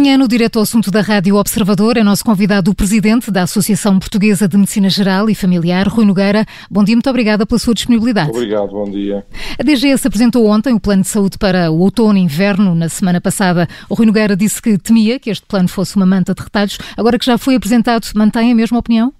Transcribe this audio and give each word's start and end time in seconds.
Manhã, 0.00 0.16
no 0.16 0.26
Direto 0.26 0.56
ao 0.56 0.62
Assunto 0.62 0.90
da 0.90 1.02
Rádio 1.02 1.36
Observador, 1.36 1.98
é 1.98 2.02
nosso 2.02 2.24
convidado 2.24 2.70
o 2.70 2.74
presidente 2.74 3.30
da 3.30 3.42
Associação 3.42 3.98
Portuguesa 3.98 4.48
de 4.48 4.56
Medicina 4.56 4.88
Geral 4.88 5.28
e 5.28 5.34
Familiar, 5.34 5.86
Rui 5.88 6.06
Nogueira. 6.06 6.46
Bom 6.70 6.82
dia, 6.82 6.96
muito 6.96 7.10
obrigada 7.10 7.44
pela 7.44 7.58
sua 7.58 7.74
disponibilidade. 7.74 8.30
Obrigado, 8.30 8.70
bom 8.70 8.90
dia. 8.90 9.26
A 9.58 9.62
DGS 9.62 10.06
apresentou 10.06 10.46
ontem 10.46 10.72
o 10.72 10.80
plano 10.80 11.02
de 11.02 11.08
saúde 11.08 11.36
para 11.36 11.70
o 11.70 11.80
outono 11.80 12.16
e 12.16 12.22
inverno. 12.22 12.74
Na 12.74 12.88
semana 12.88 13.20
passada, 13.20 13.68
o 13.90 13.94
Rui 13.94 14.06
Nogueira 14.06 14.34
disse 14.34 14.62
que 14.62 14.78
temia 14.78 15.20
que 15.20 15.28
este 15.28 15.44
plano 15.44 15.68
fosse 15.68 15.96
uma 15.96 16.06
manta 16.06 16.34
de 16.34 16.42
retalhos. 16.42 16.78
Agora 16.96 17.18
que 17.18 17.26
já 17.26 17.36
foi 17.36 17.56
apresentado, 17.56 18.06
mantém 18.14 18.50
a 18.50 18.54
mesma 18.54 18.78
opinião? 18.78 19.12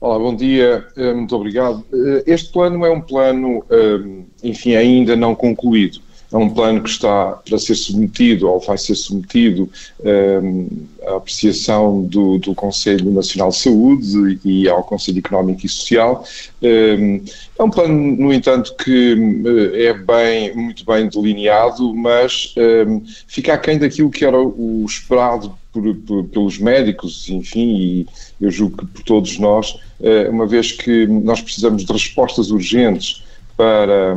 Olá, 0.00 0.20
bom 0.20 0.36
dia, 0.36 0.86
eh, 0.96 1.12
muito 1.12 1.34
obrigado. 1.34 1.84
Eh, 1.92 2.24
este 2.28 2.52
plano 2.52 2.86
é 2.86 2.90
um 2.90 3.00
plano, 3.00 3.64
eh, 3.68 4.24
enfim, 4.44 4.76
ainda 4.76 5.16
não 5.16 5.34
concluído 5.34 6.00
é 6.32 6.36
um 6.36 6.48
plano 6.48 6.82
que 6.82 6.88
está 6.88 7.32
para 7.32 7.58
ser 7.58 7.74
submetido 7.74 8.48
ou 8.48 8.60
vai 8.60 8.78
ser 8.78 8.94
submetido 8.94 9.68
um, 10.00 10.68
à 11.06 11.16
apreciação 11.16 12.02
do, 12.04 12.38
do, 12.38 12.54
Conselho 12.54 13.10
Nacional 13.10 13.50
de 13.50 13.56
Saúde 13.56 14.38
e 14.44 14.68
ao 14.68 14.84
Conselho 14.84 15.18
Económico 15.18 15.66
e 15.66 15.68
Social. 15.68 16.24
Um, 16.62 17.24
é 17.58 17.62
um 17.62 17.70
plano, 17.70 17.94
no 17.94 18.32
entanto, 18.32 18.74
que 18.76 19.16
eh, 19.74 19.86
é 19.86 19.94
bem, 19.94 20.54
muito 20.54 20.84
bem 20.84 21.08
delineado, 21.08 21.94
mas 21.94 22.54
um, 22.86 23.02
fica 23.26 23.54
aquém 23.54 23.78
daquilo 23.78 24.10
que 24.10 24.24
era 24.24 24.38
o 24.38 24.84
esperado 24.86 25.52
por, 25.72 25.94
por, 25.96 26.24
pelos 26.24 26.58
médicos, 26.58 27.28
enfim, 27.28 27.76
e 27.76 28.06
eu 28.40 28.50
julgo 28.50 28.78
que 28.78 28.86
por 28.86 29.02
todos 29.02 29.38
nós, 29.38 29.76
eh, 30.00 30.28
uma 30.28 30.46
vez 30.46 30.72
que 30.72 31.06
nós 31.06 31.40
precisamos 31.40 31.84
de 31.84 31.92
respostas 31.92 32.50
urgentes 32.50 33.22
para 33.56 34.16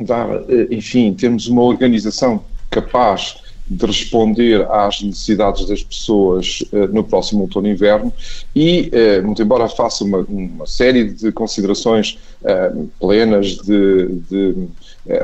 dar, 0.00 0.28
eh, 0.48 0.68
enfim, 0.70 1.12
termos 1.14 1.46
uma 1.46 1.62
organização 1.62 2.42
capaz 2.70 3.36
de 3.70 3.84
responder 3.84 4.66
às 4.70 5.02
necessidades 5.02 5.66
das 5.66 5.82
pessoas 5.82 6.62
uh, 6.72 6.86
no 6.92 7.04
próximo 7.04 7.42
outono 7.42 7.68
e 7.68 7.72
inverno. 7.72 8.12
E, 8.56 8.90
uh, 9.20 9.26
muito 9.26 9.42
embora 9.42 9.68
faça 9.68 10.04
uma, 10.04 10.18
uma 10.20 10.66
série 10.66 11.12
de 11.12 11.30
considerações 11.32 12.18
uh, 12.42 12.90
plenas 12.98 13.58
de, 13.58 14.06
de 14.30 14.68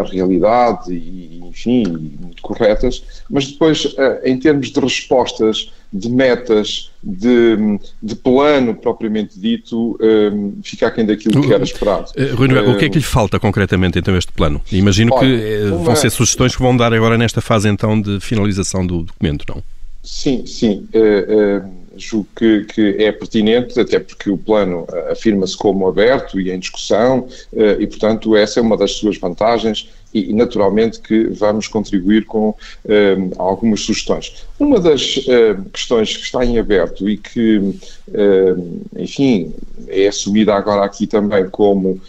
realidade 0.04 0.92
e, 0.92 1.40
enfim, 1.44 1.84
muito 2.20 2.42
corretas, 2.42 3.02
mas 3.28 3.46
depois, 3.46 3.94
em 4.24 4.38
termos 4.38 4.70
de 4.70 4.80
respostas 4.80 5.70
de 5.94 6.10
metas, 6.10 6.90
de, 7.00 7.78
de, 8.02 8.16
plano 8.16 8.74
propriamente 8.74 9.38
dito, 9.38 9.96
um, 10.00 10.58
fica 10.60 10.88
aquém 10.88 11.06
daquilo 11.06 11.40
que 11.40 11.54
era 11.54 11.62
esperado. 11.62 12.10
Uh, 12.16 12.34
Rui, 12.34 12.48
uh, 12.48 12.70
o 12.72 12.76
que 12.76 12.86
é 12.86 12.88
que 12.88 12.98
lhe 12.98 13.04
falta 13.04 13.38
concretamente 13.38 13.96
então 13.96 14.16
este 14.16 14.32
plano? 14.32 14.60
Imagino 14.72 15.14
olha, 15.14 15.20
que 15.20 15.44
eh, 15.44 15.66
uma... 15.66 15.84
vão 15.84 15.94
ser 15.94 16.10
sugestões 16.10 16.56
que 16.56 16.60
vão 16.60 16.76
dar 16.76 16.92
agora 16.92 17.16
nesta 17.16 17.40
fase 17.40 17.68
então 17.68 18.00
de 18.00 18.18
finalização 18.18 18.84
do 18.84 19.04
documento, 19.04 19.44
não? 19.48 19.62
Sim, 20.02 20.44
sim. 20.46 20.88
Uh, 20.92 21.83
julgo 21.96 22.28
que, 22.36 22.64
que, 22.64 22.96
é 23.02 23.12
pertinente, 23.12 23.78
até 23.78 23.98
porque 23.98 24.30
o 24.30 24.38
plano 24.38 24.86
afirma-se 25.10 25.56
como 25.56 25.86
aberto 25.86 26.40
e 26.40 26.50
em 26.50 26.58
discussão, 26.58 27.26
e 27.52 27.86
portanto 27.86 28.36
essa 28.36 28.60
é 28.60 28.62
uma 28.62 28.76
das 28.76 28.92
suas 28.92 29.18
vantagens 29.18 29.88
e, 30.14 30.32
naturalmente, 30.32 31.00
que 31.00 31.24
vamos 31.24 31.66
contribuir 31.66 32.24
com 32.24 32.54
eh, 32.88 33.16
algumas 33.36 33.80
sugestões. 33.80 34.46
Uma 34.60 34.78
das 34.78 35.20
eh, 35.26 35.56
questões 35.72 36.16
que 36.16 36.22
está 36.22 36.44
em 36.44 36.56
aberto 36.56 37.08
e 37.08 37.16
que, 37.16 37.74
eh, 38.14 38.54
enfim, 38.96 39.52
é 39.88 40.06
assumida 40.06 40.54
agora 40.54 40.84
aqui 40.84 41.06
também 41.06 41.48
como 41.50 42.00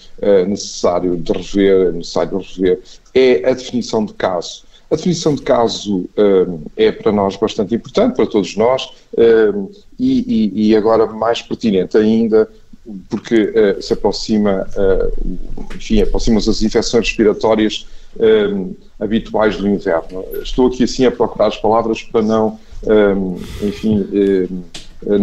necessário 0.48 1.18
de 1.18 1.32
rever, 1.32 1.94
necessário 1.94 2.38
rever, 2.40 2.80
é 3.14 3.50
a 3.50 3.54
definição 3.54 4.06
de 4.06 4.14
caso. 4.14 4.64
A 4.96 4.98
definição 4.98 5.36
de 5.36 5.42
caso 5.42 6.10
é 6.78 6.90
para 6.90 7.12
nós 7.12 7.36
bastante 7.36 7.76
importante, 7.76 8.16
para 8.16 8.26
todos 8.26 8.56
nós, 8.56 8.90
e, 10.00 10.54
e, 10.56 10.70
e 10.70 10.76
agora 10.76 11.06
mais 11.06 11.42
pertinente 11.42 11.98
ainda 11.98 12.50
porque 13.10 13.36
uh, 13.36 13.82
se 13.82 13.94
aproxima, 13.94 14.68
uh, 14.78 15.38
enfim, 15.76 16.02
aproximam-se 16.02 16.50
as 16.50 16.62
infecções 16.62 17.08
respiratórias 17.08 17.88
uh, 18.16 18.76
habituais 19.00 19.58
do 19.58 19.68
inverno. 19.68 20.24
Estou 20.42 20.68
aqui 20.68 20.84
assim 20.84 21.06
a 21.06 21.12
procurar 21.12 21.48
as 21.48 21.58
palavras 21.58 22.04
para 22.04 22.22
não, 22.22 22.60
enfim, 23.64 24.08
não, 25.02 25.20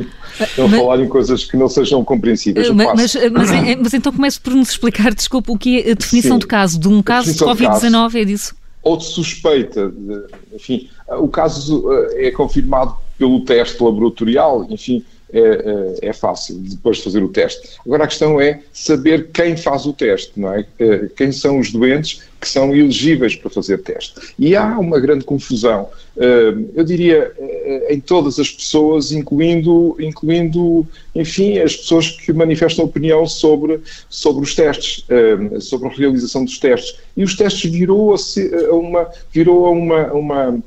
não 0.56 0.68
mas, 0.68 0.80
falar 0.80 1.00
em 1.00 1.08
coisas 1.08 1.44
que 1.44 1.56
não 1.56 1.68
sejam 1.68 2.04
compreensíveis. 2.04 2.70
Mas, 2.70 2.94
mas, 2.94 3.14
mas, 3.32 3.50
mas, 3.80 3.94
então 3.94 4.12
comece 4.12 4.40
por 4.40 4.54
nos 4.54 4.70
explicar, 4.70 5.12
desculpa, 5.12 5.52
o 5.52 5.58
que 5.58 5.80
é 5.80 5.90
a 5.90 5.94
definição 5.94 6.36
Sim, 6.36 6.38
de 6.38 6.46
caso, 6.46 6.78
de 6.78 6.88
um 6.88 7.02
caso 7.02 7.32
de 7.32 7.38
Covid-19, 7.38 8.14
é 8.14 8.24
disso? 8.24 8.57
Ou 8.82 8.96
de 8.96 9.04
suspeita, 9.04 9.90
de, 9.90 10.26
enfim, 10.54 10.88
o 11.08 11.28
caso 11.28 11.84
é 12.14 12.30
confirmado 12.30 12.96
pelo 13.18 13.44
teste 13.44 13.82
laboratorial, 13.82 14.66
enfim, 14.70 15.04
é, 15.32 15.40
é, 15.40 16.08
é, 16.08 16.12
fácil 16.12 16.56
depois 16.58 16.98
de 16.98 17.04
fazer 17.04 17.22
o 17.22 17.28
teste. 17.28 17.78
Agora 17.84 18.04
a 18.04 18.06
questão 18.06 18.40
é 18.40 18.62
saber 18.72 19.28
quem 19.30 19.56
faz 19.56 19.84
o 19.84 19.92
teste, 19.92 20.32
não 20.36 20.54
é? 20.54 20.64
é? 20.78 21.08
Quem 21.14 21.32
são 21.32 21.58
os 21.58 21.70
doentes 21.70 22.22
que 22.40 22.48
são 22.48 22.74
elegíveis 22.74 23.34
para 23.34 23.50
fazer 23.50 23.78
teste. 23.78 24.14
E 24.38 24.54
há 24.54 24.78
uma 24.78 25.00
grande 25.00 25.24
confusão, 25.24 25.88
eh, 26.16 26.54
eu 26.74 26.84
diria, 26.84 27.32
eh, 27.38 27.94
em 27.94 28.00
todas 28.00 28.38
as 28.38 28.50
pessoas, 28.50 29.12
incluindo, 29.12 29.96
incluindo, 29.98 30.86
enfim, 31.14 31.58
as 31.58 31.76
pessoas 31.76 32.10
que 32.10 32.32
manifestam 32.32 32.84
opinião 32.84 33.26
sobre, 33.26 33.80
sobre 34.08 34.44
os 34.44 34.54
testes, 34.54 35.04
eh, 35.08 35.60
sobre 35.60 35.88
a 35.88 35.92
realização 35.92 36.44
dos 36.44 36.58
testes. 36.58 36.96
E 37.16 37.24
os 37.24 37.36
testes 37.36 37.70
virou 37.70 38.14
a, 38.14 38.74
uma, 38.74 39.08
virou 39.32 39.72
uma, 39.72 40.12
uma 40.12 40.62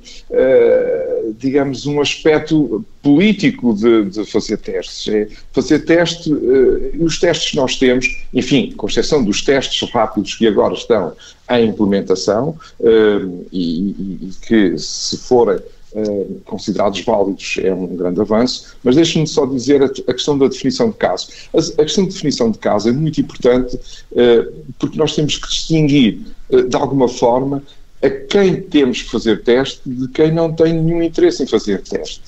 digamos, 1.40 1.86
um 1.86 2.02
aspecto 2.02 2.84
político 3.02 3.74
de, 3.74 4.06
de 4.06 4.26
fazer 4.26 4.58
testes. 4.58 5.08
É 5.08 5.28
fazer 5.54 5.80
teste, 5.80 6.30
e 6.30 7.02
os 7.02 7.18
testes 7.20 7.52
que 7.52 7.56
nós 7.56 7.78
temos, 7.78 8.06
enfim, 8.34 8.74
com 8.76 8.88
exceção 8.88 9.24
dos 9.24 9.42
testes 9.42 9.90
rápidos 9.90 10.36
que 10.36 10.46
agora 10.46 10.74
estão 10.74 11.14
em 11.60 11.70
implementação 11.70 12.58
uh, 12.80 13.46
e, 13.52 13.90
e, 13.90 14.32
que, 14.42 14.78
se 14.78 15.18
forem 15.18 15.58
uh, 15.94 16.42
considerados 16.46 17.02
válidos, 17.02 17.58
é 17.62 17.74
um 17.74 17.88
grande 17.96 18.22
avanço. 18.22 18.76
Mas 18.84 18.96
deixe-me 18.96 19.28
só 19.28 19.46
dizer 19.46 19.82
a, 19.84 19.86
a, 19.86 20.14
questão 20.14 20.38
da 20.38 20.48
definição 20.48 20.90
de 20.90 20.98
caso. 20.98 21.30
A, 21.54 21.60
a, 21.60 21.86
questão 21.86 22.06
de 22.06 22.14
definição 22.14 22.52
de 22.52 22.58
caso 22.58 22.90
é 22.90 22.92
muito 22.92 23.20
importante 23.20 23.76
uh, 23.76 24.54
porque 24.80 24.98
nós 24.98 25.16
temos 25.16 25.38
que 25.38 25.48
distinguir, 25.48 26.20
de 26.50 26.76
alguma 26.76 27.08
forma, 27.08 27.64
a 28.02 28.10
quem 28.10 28.62
temos 28.62 29.04
que 29.04 29.12
fazer 29.12 29.44
teste 29.44 29.82
de 29.86 30.08
quem 30.08 30.32
não 30.32 30.52
tem 30.52 30.74
nenhum 30.74 31.04
interesse 31.04 31.44
em 31.44 31.48
fazer 31.48 31.82
teste. 31.82 32.22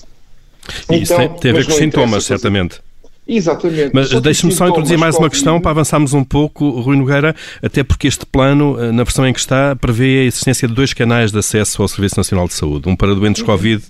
E 0.90 0.96
então, 0.96 0.98
isso 0.98 1.16
tem, 1.16 1.30
tem 1.40 1.52
a 1.52 1.54
ver 1.56 1.66
com 1.66 1.72
sintomas, 1.72 2.24
certamente. 2.26 2.80
Exatamente. 3.26 3.92
Mas 3.94 4.10
deixe-me 4.22 4.52
só 4.52 4.68
introduzir 4.68 4.98
mais 4.98 5.16
uma 5.16 5.30
questão 5.30 5.60
para 5.62 5.72
avançarmos 5.72 6.14
um 6.14 6.24
pouco, 6.24 6.70
Rui 6.82 6.98
Nogueira, 6.98 7.34
até 7.62 7.82
porque 7.82 8.08
este 8.08 8.26
plano, 8.26 8.78
eh, 8.78 8.92
na 8.92 9.04
versão 9.04 9.26
em 9.26 9.32
que 9.32 9.40
está, 9.40 9.76
prevê 9.76 10.20
a 10.20 10.24
existência 10.26 10.68
de 10.68 10.74
dois 10.74 10.94
canais 10.94 11.32
de 11.32 11.40
acesso 11.40 11.82
ao 11.82 11.88
Serviço 11.88 12.18
Nacional 12.18 12.48
de 12.48 12.54
Saúde. 12.54 12.90
Um 12.90 12.96
para 12.98 13.16
doentes 13.16 13.42
Covid, 13.42 13.82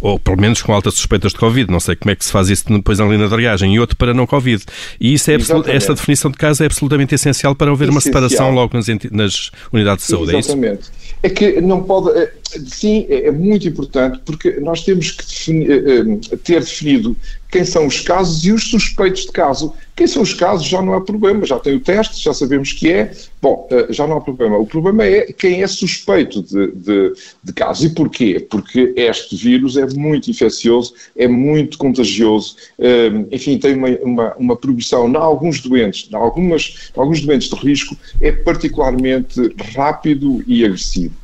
ou 0.00 0.20
pelo 0.20 0.40
menos 0.40 0.62
com 0.62 0.72
altas 0.72 0.94
suspeitas 0.94 1.32
de 1.32 1.38
Covid, 1.38 1.70
não 1.70 1.80
sei 1.80 1.96
como 1.96 2.12
é 2.12 2.16
que 2.16 2.24
se 2.24 2.30
faz 2.30 2.48
isso 2.48 2.64
depois 2.68 2.98
na 3.00 3.06
linha 3.06 3.24
de 3.24 3.34
triagem, 3.34 3.74
e 3.74 3.80
outro 3.80 3.96
para 3.96 4.14
não 4.14 4.24
Covid. 4.24 4.64
E 5.00 5.14
isso 5.14 5.30
é 5.32 5.34
esta 5.34 5.94
definição 5.94 6.30
de 6.30 6.36
caso 6.36 6.62
é 6.62 6.66
absolutamente 6.66 7.14
essencial 7.14 7.56
para 7.56 7.72
haver 7.72 7.88
essencial. 7.88 7.94
uma 7.94 8.00
separação 8.00 8.50
logo 8.52 8.76
nas, 8.76 8.86
nas 9.10 9.50
unidades 9.72 10.06
de 10.06 10.12
saúde, 10.12 10.36
Exatamente. 10.36 10.68
é 10.68 10.74
isso? 10.74 10.92
É 11.24 11.28
que 11.28 11.60
não 11.60 11.82
pode... 11.82 12.16
Eh, 12.16 12.32
sim, 12.66 13.04
é, 13.08 13.26
é 13.26 13.32
muito 13.32 13.66
importante, 13.66 14.20
porque 14.24 14.60
nós 14.60 14.84
temos 14.84 15.10
que 15.10 15.26
definir, 15.26 15.70
eh, 15.70 16.36
ter 16.44 16.60
definido 16.60 17.16
quem 17.50 17.64
são 17.64 17.86
os 17.86 18.00
casos 18.00 18.44
e 18.44 18.52
os 18.52 18.64
suspeitos 18.64 19.22
de 19.22 19.32
caso. 19.32 19.72
Quem 19.94 20.06
são 20.06 20.22
os 20.22 20.34
casos 20.34 20.66
já 20.66 20.82
não 20.82 20.92
há 20.92 21.00
problema, 21.00 21.46
já 21.46 21.58
tem 21.58 21.74
o 21.74 21.80
teste, 21.80 22.22
já 22.22 22.34
sabemos 22.34 22.72
que 22.72 22.92
é, 22.92 23.12
bom, 23.40 23.66
eh, 23.70 23.86
já 23.90 24.06
não 24.06 24.18
há 24.18 24.20
problema. 24.20 24.58
O 24.58 24.66
problema 24.66 25.04
é 25.04 25.32
quem 25.32 25.62
é 25.62 25.66
suspeito 25.66 26.42
de, 26.42 26.72
de, 26.72 27.12
de 27.42 27.52
caso. 27.54 27.86
E 27.86 27.90
porquê? 27.90 28.46
Porque 28.50 28.92
este 28.94 29.36
vírus 29.36 29.76
é 29.76 29.86
muito 29.86 30.30
infeccioso, 30.30 30.92
é 31.16 31.26
muito 31.26 31.78
contagioso, 31.78 32.56
eh, 32.78 33.10
enfim, 33.32 33.56
tem 33.58 33.74
uma, 33.74 33.88
uma, 34.02 34.34
uma 34.34 34.56
progressão, 34.56 35.08
em 35.08 35.16
alguns 35.16 35.60
doentes, 35.60 36.08
em 36.12 36.16
algumas, 36.16 36.90
em 36.94 37.00
alguns 37.00 37.22
doentes 37.22 37.48
de 37.48 37.56
risco, 37.56 37.96
é 38.20 38.32
particularmente 38.32 39.54
rápido 39.74 40.44
e 40.46 40.64
agressivo. 40.64 41.14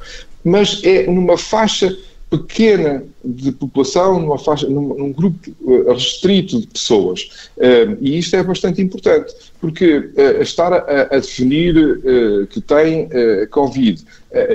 Mas 0.45 0.81
é 0.83 1.07
numa 1.07 1.37
faixa 1.37 1.95
pequena 2.39 3.05
de 3.25 3.53
população, 3.53 4.21
numa 4.21 4.39
faixa, 4.39 4.69
num, 4.69 4.95
num 4.95 5.13
grupo 5.13 5.39
uh, 5.61 5.93
restrito 5.93 6.61
de 6.61 6.67
pessoas. 6.67 7.49
Uh, 7.57 7.97
e 8.01 8.19
isto 8.19 8.35
é 8.37 8.43
bastante 8.43 8.81
importante, 8.81 9.33
porque 9.61 9.99
uh, 9.99 10.43
estar 10.43 10.73
a, 10.73 11.03
a 11.03 11.19
definir 11.19 11.73
que 12.51 12.61
tem 12.61 13.09
Covid 13.51 14.05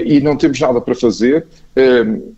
e 0.04 0.20
não 0.20 0.36
temos 0.36 0.60
nada 0.60 0.82
para 0.82 0.96
fazer, 0.96 1.46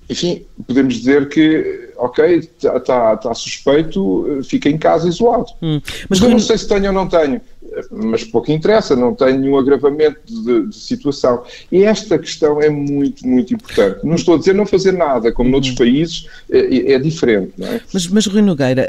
enfim, 0.09 0.43
podemos 0.67 0.95
dizer 0.95 1.29
que, 1.29 1.89
ok, 1.97 2.35
está 2.35 2.79
tá, 2.79 3.17
tá 3.17 3.33
suspeito, 3.33 4.41
fica 4.43 4.69
em 4.69 4.77
casa 4.77 5.07
isolado. 5.07 5.47
Hum. 5.61 5.81
Mas 6.09 6.21
eu 6.21 6.29
não 6.29 6.39
sei 6.39 6.57
se 6.57 6.67
tenho 6.67 6.87
ou 6.87 6.93
não 6.93 7.07
tenho. 7.07 7.41
Mas 7.91 8.23
pouco 8.23 8.51
interessa, 8.51 8.95
não 8.95 9.13
tem 9.13 9.37
nenhum 9.37 9.57
agravamento 9.57 10.19
de, 10.25 10.67
de, 10.67 10.75
situação. 10.75 11.43
E 11.71 11.83
esta 11.83 12.17
questão 12.17 12.61
é 12.61 12.69
muito, 12.69 13.27
muito 13.27 13.53
importante. 13.53 14.05
Não 14.05 14.15
estou 14.15 14.35
a 14.35 14.37
dizer 14.37 14.53
não 14.53 14.65
fazer 14.65 14.91
nada, 14.91 15.31
como 15.31 15.49
noutros 15.49 15.71
uhum. 15.71 15.77
países 15.77 16.27
é, 16.49 16.93
é 16.93 16.99
diferente, 16.99 17.53
não 17.57 17.67
é? 17.67 17.81
Mas, 17.93 18.07
mas 18.07 18.25
Rui 18.25 18.41
Nogueira, 18.41 18.87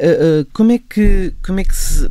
como 0.52 0.72
é 0.72 0.78
que, 0.78 1.32
como 1.44 1.60
é 1.60 1.64
que 1.64 1.74
se... 1.74 2.08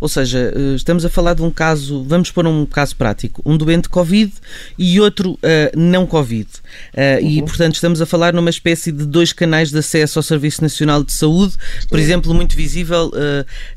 Ou 0.00 0.08
seja, 0.08 0.52
estamos 0.74 1.04
a 1.04 1.08
falar 1.08 1.34
de 1.34 1.42
um 1.42 1.50
caso, 1.50 2.02
vamos 2.04 2.30
pôr 2.30 2.46
um 2.46 2.66
caso 2.66 2.96
prático, 2.96 3.40
um 3.46 3.56
doente 3.56 3.88
Covid 3.88 4.32
e 4.76 5.00
outro 5.00 5.38
não 5.76 6.06
Covid. 6.06 6.48
Uhum. 6.96 7.28
E, 7.28 7.42
portanto, 7.42 7.74
estamos 7.74 8.00
a 8.02 8.06
falar 8.06 8.32
numa 8.32 8.50
espécie 8.50 8.90
de 8.90 9.06
dois 9.06 9.32
canais 9.32 9.70
de 9.70 9.78
acesso 9.78 10.18
ao 10.18 10.22
Serviço 10.22 10.62
Nacional 10.62 11.04
de 11.04 11.12
Saúde, 11.12 11.54
por 11.88 11.98
exemplo, 11.98 12.34
muito 12.34 12.56
visível 12.56 13.10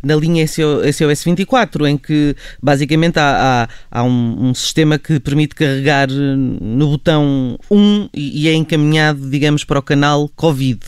na 0.02 0.16
linha 0.16 0.46
SOS 0.48 1.24
24, 1.24 1.88
em 1.88 1.98
que 1.98 2.36
basicamente 2.62 3.18
há, 3.18 3.68
há, 3.92 4.00
há 4.00 4.04
um, 4.04 4.50
um, 4.50 4.54
sistema 4.54 4.98
que 4.98 5.20
permite 5.20 5.56
carregar 5.56 6.08
no 6.10 6.90
botão 6.90 7.58
1 7.70 8.10
e, 8.14 8.44
e, 8.44 8.48
é 8.48 8.54
encaminhado, 8.54 9.30
digamos, 9.30 9.64
para 9.64 9.80
o 9.80 9.82
canal 9.82 10.30
Covid. 10.36 10.80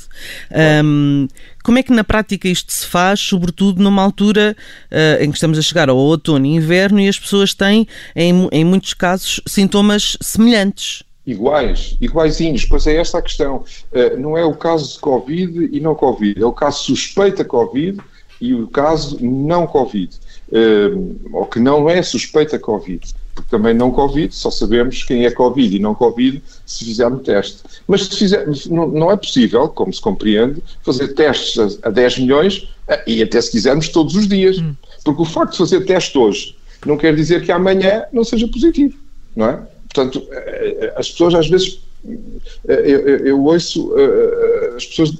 Um, 0.83 1.27
como 1.63 1.79
é 1.79 1.83
que 1.83 1.91
na 1.91 2.03
prática 2.03 2.47
isto 2.47 2.71
se 2.71 2.85
faz, 2.85 3.19
sobretudo 3.19 3.81
numa 3.81 4.03
altura 4.03 4.55
uh, 4.91 5.23
em 5.23 5.31
que 5.31 5.37
estamos 5.37 5.57
a 5.57 5.61
chegar 5.61 5.89
ao 5.89 5.97
outono 5.97 6.45
e 6.45 6.55
inverno 6.55 6.99
e 6.99 7.07
as 7.07 7.17
pessoas 7.17 7.53
têm, 7.53 7.87
em, 8.15 8.47
em 8.51 8.63
muitos 8.63 8.93
casos, 8.93 9.41
sintomas 9.47 10.15
semelhantes? 10.21 11.03
Iguais, 11.25 11.97
iguaizinhos. 11.99 12.65
Pois 12.65 12.85
é 12.85 12.97
esta 12.97 13.17
a 13.17 13.21
questão. 13.21 13.65
Uh, 13.91 14.19
não 14.19 14.37
é 14.37 14.45
o 14.45 14.53
caso 14.53 14.93
de 14.93 14.99
Covid 14.99 15.69
e 15.71 15.79
não 15.79 15.95
Covid, 15.95 16.39
é 16.39 16.45
o 16.45 16.53
caso 16.53 16.83
suspeita 16.83 17.43
Covid 17.43 17.99
e 18.39 18.53
o 18.53 18.67
caso 18.67 19.17
não 19.21 19.65
Covid, 19.65 20.15
ou 21.33 21.45
que 21.45 21.59
não 21.59 21.89
é 21.89 22.01
suspeita 22.01 22.59
Covid, 22.59 23.01
porque 23.33 23.49
também 23.49 23.73
não 23.73 23.91
Covid, 23.91 24.33
só 24.33 24.49
sabemos 24.49 25.03
quem 25.03 25.25
é 25.25 25.31
Covid 25.31 25.75
e 25.75 25.79
não 25.79 25.93
Covid 25.93 26.41
se 26.65 26.85
fizer 26.85 27.07
um 27.07 27.17
teste. 27.17 27.63
Mas 27.87 28.05
se 28.05 28.17
fizer, 28.17 28.47
não, 28.69 28.87
não 28.87 29.11
é 29.11 29.17
possível, 29.17 29.67
como 29.69 29.93
se 29.93 29.99
compreende, 29.99 30.63
fazer 30.83 31.09
testes 31.09 31.79
a, 31.83 31.89
a 31.89 31.91
10 31.91 32.19
milhões 32.19 32.57
uh, 32.89 33.01
e 33.05 33.21
até 33.21 33.41
se 33.41 33.51
quisermos 33.51 33.89
todos 33.89 34.15
os 34.15 34.27
dias, 34.27 34.57
hum. 34.59 34.73
porque 35.03 35.21
o 35.21 35.25
facto 35.25 35.51
de 35.51 35.57
fazer 35.57 35.81
teste 35.81 36.17
hoje 36.17 36.55
não 36.85 36.97
quer 36.97 37.15
dizer 37.15 37.43
que 37.43 37.51
amanhã 37.51 38.03
não 38.13 38.23
seja 38.23 38.47
positivo, 38.47 38.97
não 39.35 39.49
é? 39.49 39.59
Portanto, 39.91 40.27
eh, 40.29 40.93
as 40.97 41.09
pessoas 41.09 41.33
às 41.33 41.47
vezes 41.47 41.79
eu, 42.67 42.75
eu, 42.75 43.17
eu 43.25 43.43
ouço 43.43 43.89
uh, 43.89 44.75
as 44.75 44.85
pessoas 44.85 45.13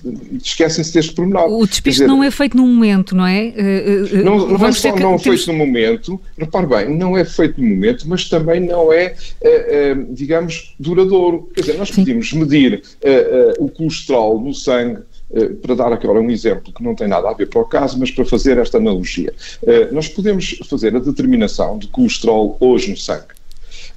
esquecem-se 0.43 0.93
deste 0.93 1.13
pormenor. 1.13 1.51
O 1.51 1.65
despiste 1.65 2.01
dizer, 2.01 2.07
não 2.07 2.23
é 2.23 2.29
feito 2.29 2.55
num 2.55 2.67
momento, 2.67 3.15
não 3.15 3.25
é? 3.25 3.53
Uh, 3.55 4.23
não, 4.23 4.47
não 4.47 4.67
é 4.67 4.71
só 4.71 4.91
que, 4.91 5.01
não 5.01 5.15
é 5.15 5.19
feito 5.19 5.47
no 5.47 5.53
momento, 5.53 6.19
repare 6.37 6.67
bem, 6.67 6.97
não 6.97 7.17
é 7.17 7.25
feito 7.25 7.59
no 7.59 7.67
momento, 7.67 8.07
mas 8.07 8.29
também 8.29 8.59
não 8.59 8.91
é, 8.91 9.15
uh, 9.41 10.13
digamos, 10.13 10.75
duradouro. 10.79 11.49
Quer 11.53 11.61
dizer, 11.61 11.77
nós 11.77 11.89
Sim. 11.89 12.01
podemos 12.01 12.33
medir 12.33 12.83
o 13.59 13.69
colesterol 13.69 14.39
no 14.39 14.53
sangue 14.53 15.01
para 15.61 15.75
dar 15.75 15.91
agora 15.91 16.19
um 16.19 16.29
exemplo 16.29 16.71
que 16.73 16.83
não 16.83 16.95
tem 16.95 17.07
nada 17.07 17.29
a 17.29 17.33
ver 17.33 17.47
para 17.47 17.61
o 17.61 17.65
caso, 17.65 17.99
mas 17.99 18.11
para 18.11 18.25
fazer 18.25 18.57
esta 18.57 18.77
analogia. 18.77 19.33
Nós 19.91 20.07
podemos 20.07 20.59
fazer 20.69 20.95
a 20.95 20.99
determinação 20.99 21.77
de 21.77 21.87
colesterol 21.87 22.57
hoje 22.59 22.91
no 22.91 22.97
sangue. 22.97 23.35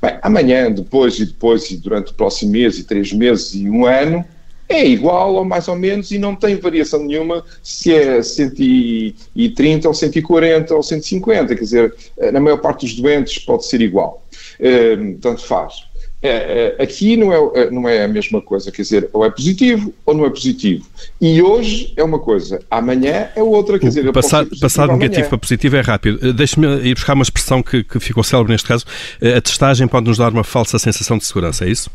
Bem, 0.00 0.18
amanhã, 0.22 0.70
depois 0.70 1.18
e 1.18 1.26
depois 1.26 1.70
e 1.70 1.76
durante 1.76 2.12
o 2.12 2.14
próximo 2.14 2.52
mês 2.52 2.78
e 2.78 2.84
três 2.84 3.12
meses 3.12 3.54
e 3.54 3.68
um 3.68 3.84
ano 3.84 4.24
é 4.68 4.86
igual 4.86 5.34
ou 5.34 5.44
mais 5.44 5.66
ou 5.66 5.74
menos 5.74 6.10
e 6.10 6.18
não 6.18 6.36
tem 6.36 6.56
variação 6.56 7.02
nenhuma 7.02 7.42
se 7.62 7.94
é 7.94 8.22
130 8.22 9.88
ou 9.88 9.94
140 9.94 10.74
ou 10.74 10.82
150, 10.82 11.54
quer 11.54 11.60
dizer, 11.60 11.94
na 12.32 12.38
maior 12.38 12.58
parte 12.58 12.84
dos 12.84 12.94
doentes 12.94 13.38
pode 13.38 13.64
ser 13.64 13.80
igual, 13.80 14.22
um, 14.60 15.16
tanto 15.16 15.42
faz. 15.44 15.87
É, 16.20 16.76
é, 16.78 16.82
aqui 16.82 17.16
não 17.16 17.32
é, 17.32 17.60
é, 17.60 17.70
não 17.70 17.88
é 17.88 18.04
a 18.04 18.08
mesma 18.08 18.42
coisa, 18.42 18.72
quer 18.72 18.82
dizer, 18.82 19.08
ou 19.12 19.24
é 19.24 19.30
positivo 19.30 19.94
ou 20.04 20.14
não 20.14 20.26
é 20.26 20.30
positivo. 20.30 20.84
E 21.20 21.40
hoje 21.40 21.92
é 21.96 22.02
uma 22.02 22.18
coisa, 22.18 22.60
amanhã 22.68 23.28
é 23.36 23.42
outra, 23.42 23.78
quer 23.78 23.86
dizer... 23.86 24.12
Passar, 24.12 24.44
passar 24.60 24.88
negativo 24.88 25.28
para 25.28 25.38
positivo 25.38 25.76
é 25.76 25.80
rápido. 25.80 26.18
Eh, 26.20 26.32
deixe-me 26.32 26.66
ir 26.78 26.94
buscar 26.94 27.14
uma 27.14 27.22
expressão 27.22 27.62
que, 27.62 27.84
que 27.84 28.00
ficou 28.00 28.24
célebre 28.24 28.52
neste 28.52 28.66
caso. 28.66 28.84
Eh, 29.20 29.36
a 29.36 29.40
testagem 29.40 29.86
pode 29.86 30.06
nos 30.06 30.18
dar 30.18 30.32
uma 30.32 30.42
falsa 30.42 30.76
sensação 30.78 31.18
de 31.18 31.24
segurança, 31.24 31.64
é 31.64 31.70
isso? 31.70 31.88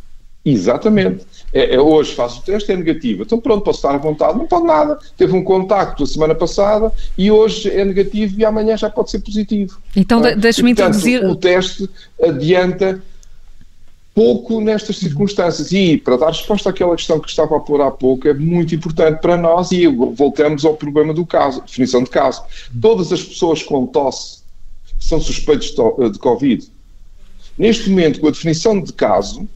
Exatamente. 0.46 1.26
É, 1.54 1.76
é, 1.76 1.80
hoje 1.80 2.16
faço 2.16 2.40
o 2.40 2.44
teste, 2.44 2.72
é 2.72 2.76
negativo. 2.76 3.24
Então 3.24 3.40
pronto, 3.40 3.64
posso 3.64 3.80
estar 3.80 3.94
à 3.94 3.98
vontade. 3.98 4.38
Não 4.38 4.46
pode 4.46 4.66
nada. 4.66 4.98
Teve 5.18 5.34
um 5.34 5.44
contacto 5.44 6.04
a 6.04 6.08
semana 6.08 6.36
passada 6.36 6.92
e 7.18 7.32
hoje 7.32 7.70
é 7.70 7.86
negativo 7.86 8.40
e 8.40 8.46
amanhã 8.46 8.76
já 8.76 8.90
pode 8.90 9.12
ser 9.12 9.20
positivo. 9.20 9.78
Então 9.96 10.26
é? 10.26 10.36
deixe-me 10.36 10.72
introduzir... 10.72 11.24
O 11.26 11.36
teste 11.36 11.90
adianta 12.22 13.02
pouco 14.14 14.62
nestas 14.62 14.98
circunstâncias. 14.98 15.72
E 15.72 15.98
para 15.98 16.18
dar 16.18 16.28
resposta 16.28 16.70
àquela 16.70 16.96
questão 16.96 17.20
que 17.20 17.30
estava 17.30 17.58
a 17.58 17.60
pôr 17.60 17.82
há 17.82 17.92
pouco, 17.92 18.28
é 18.28 18.34
muito 18.34 18.76
importante 18.76 19.20
para 19.20 19.38
nós 19.38 19.72
e 19.72 19.88
voltamos 19.88 20.66
ao 20.66 20.76
problema 20.76 21.14
do 21.14 21.26
caso, 21.26 21.62
definição 21.62 22.04
de 22.04 22.10
caso. 22.10 22.44
Todas 22.82 23.12
as 23.12 23.24
pessoas 23.24 23.64
com 23.64 23.86
tosse 23.86 24.44
são 25.00 25.20
suspeitos 25.20 25.72
de 26.12 26.20
Covid. 26.20 26.72
Neste 27.58 27.90
momento, 27.90 28.20
com 28.20 28.28
a 28.28 28.32
definição 28.32 28.82
de 28.82 28.94
caso, 28.94 29.48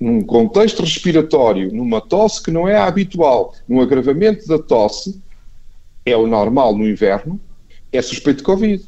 num 0.00 0.22
contexto 0.22 0.82
respiratório, 0.82 1.72
numa 1.72 2.00
tosse 2.00 2.42
que 2.42 2.50
não 2.50 2.68
é 2.68 2.76
habitual, 2.76 3.54
num 3.68 3.80
agravamento 3.80 4.46
da 4.46 4.58
tosse, 4.58 5.20
é 6.04 6.16
o 6.16 6.26
normal 6.26 6.76
no 6.76 6.88
inverno, 6.88 7.40
é 7.92 8.00
suspeito 8.02 8.38
de 8.38 8.44
Covid. 8.44 8.84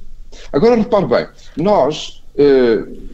Agora, 0.52 0.76
repare 0.76 1.06
bem, 1.06 1.26
nós 1.56 2.17
eh, 2.17 2.17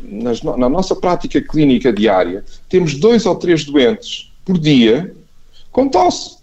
nas, 0.05 0.43
na 0.43 0.69
nossa 0.69 0.95
prática 0.95 1.41
clínica 1.41 1.93
diária, 1.93 2.45
temos 2.69 2.95
dois 2.95 3.27
ou 3.27 3.37
três 3.37 3.65
doentes 3.65 4.33
por 4.45 4.59
dia 4.59 5.15
com 5.73 5.89
tosse. 5.89 6.39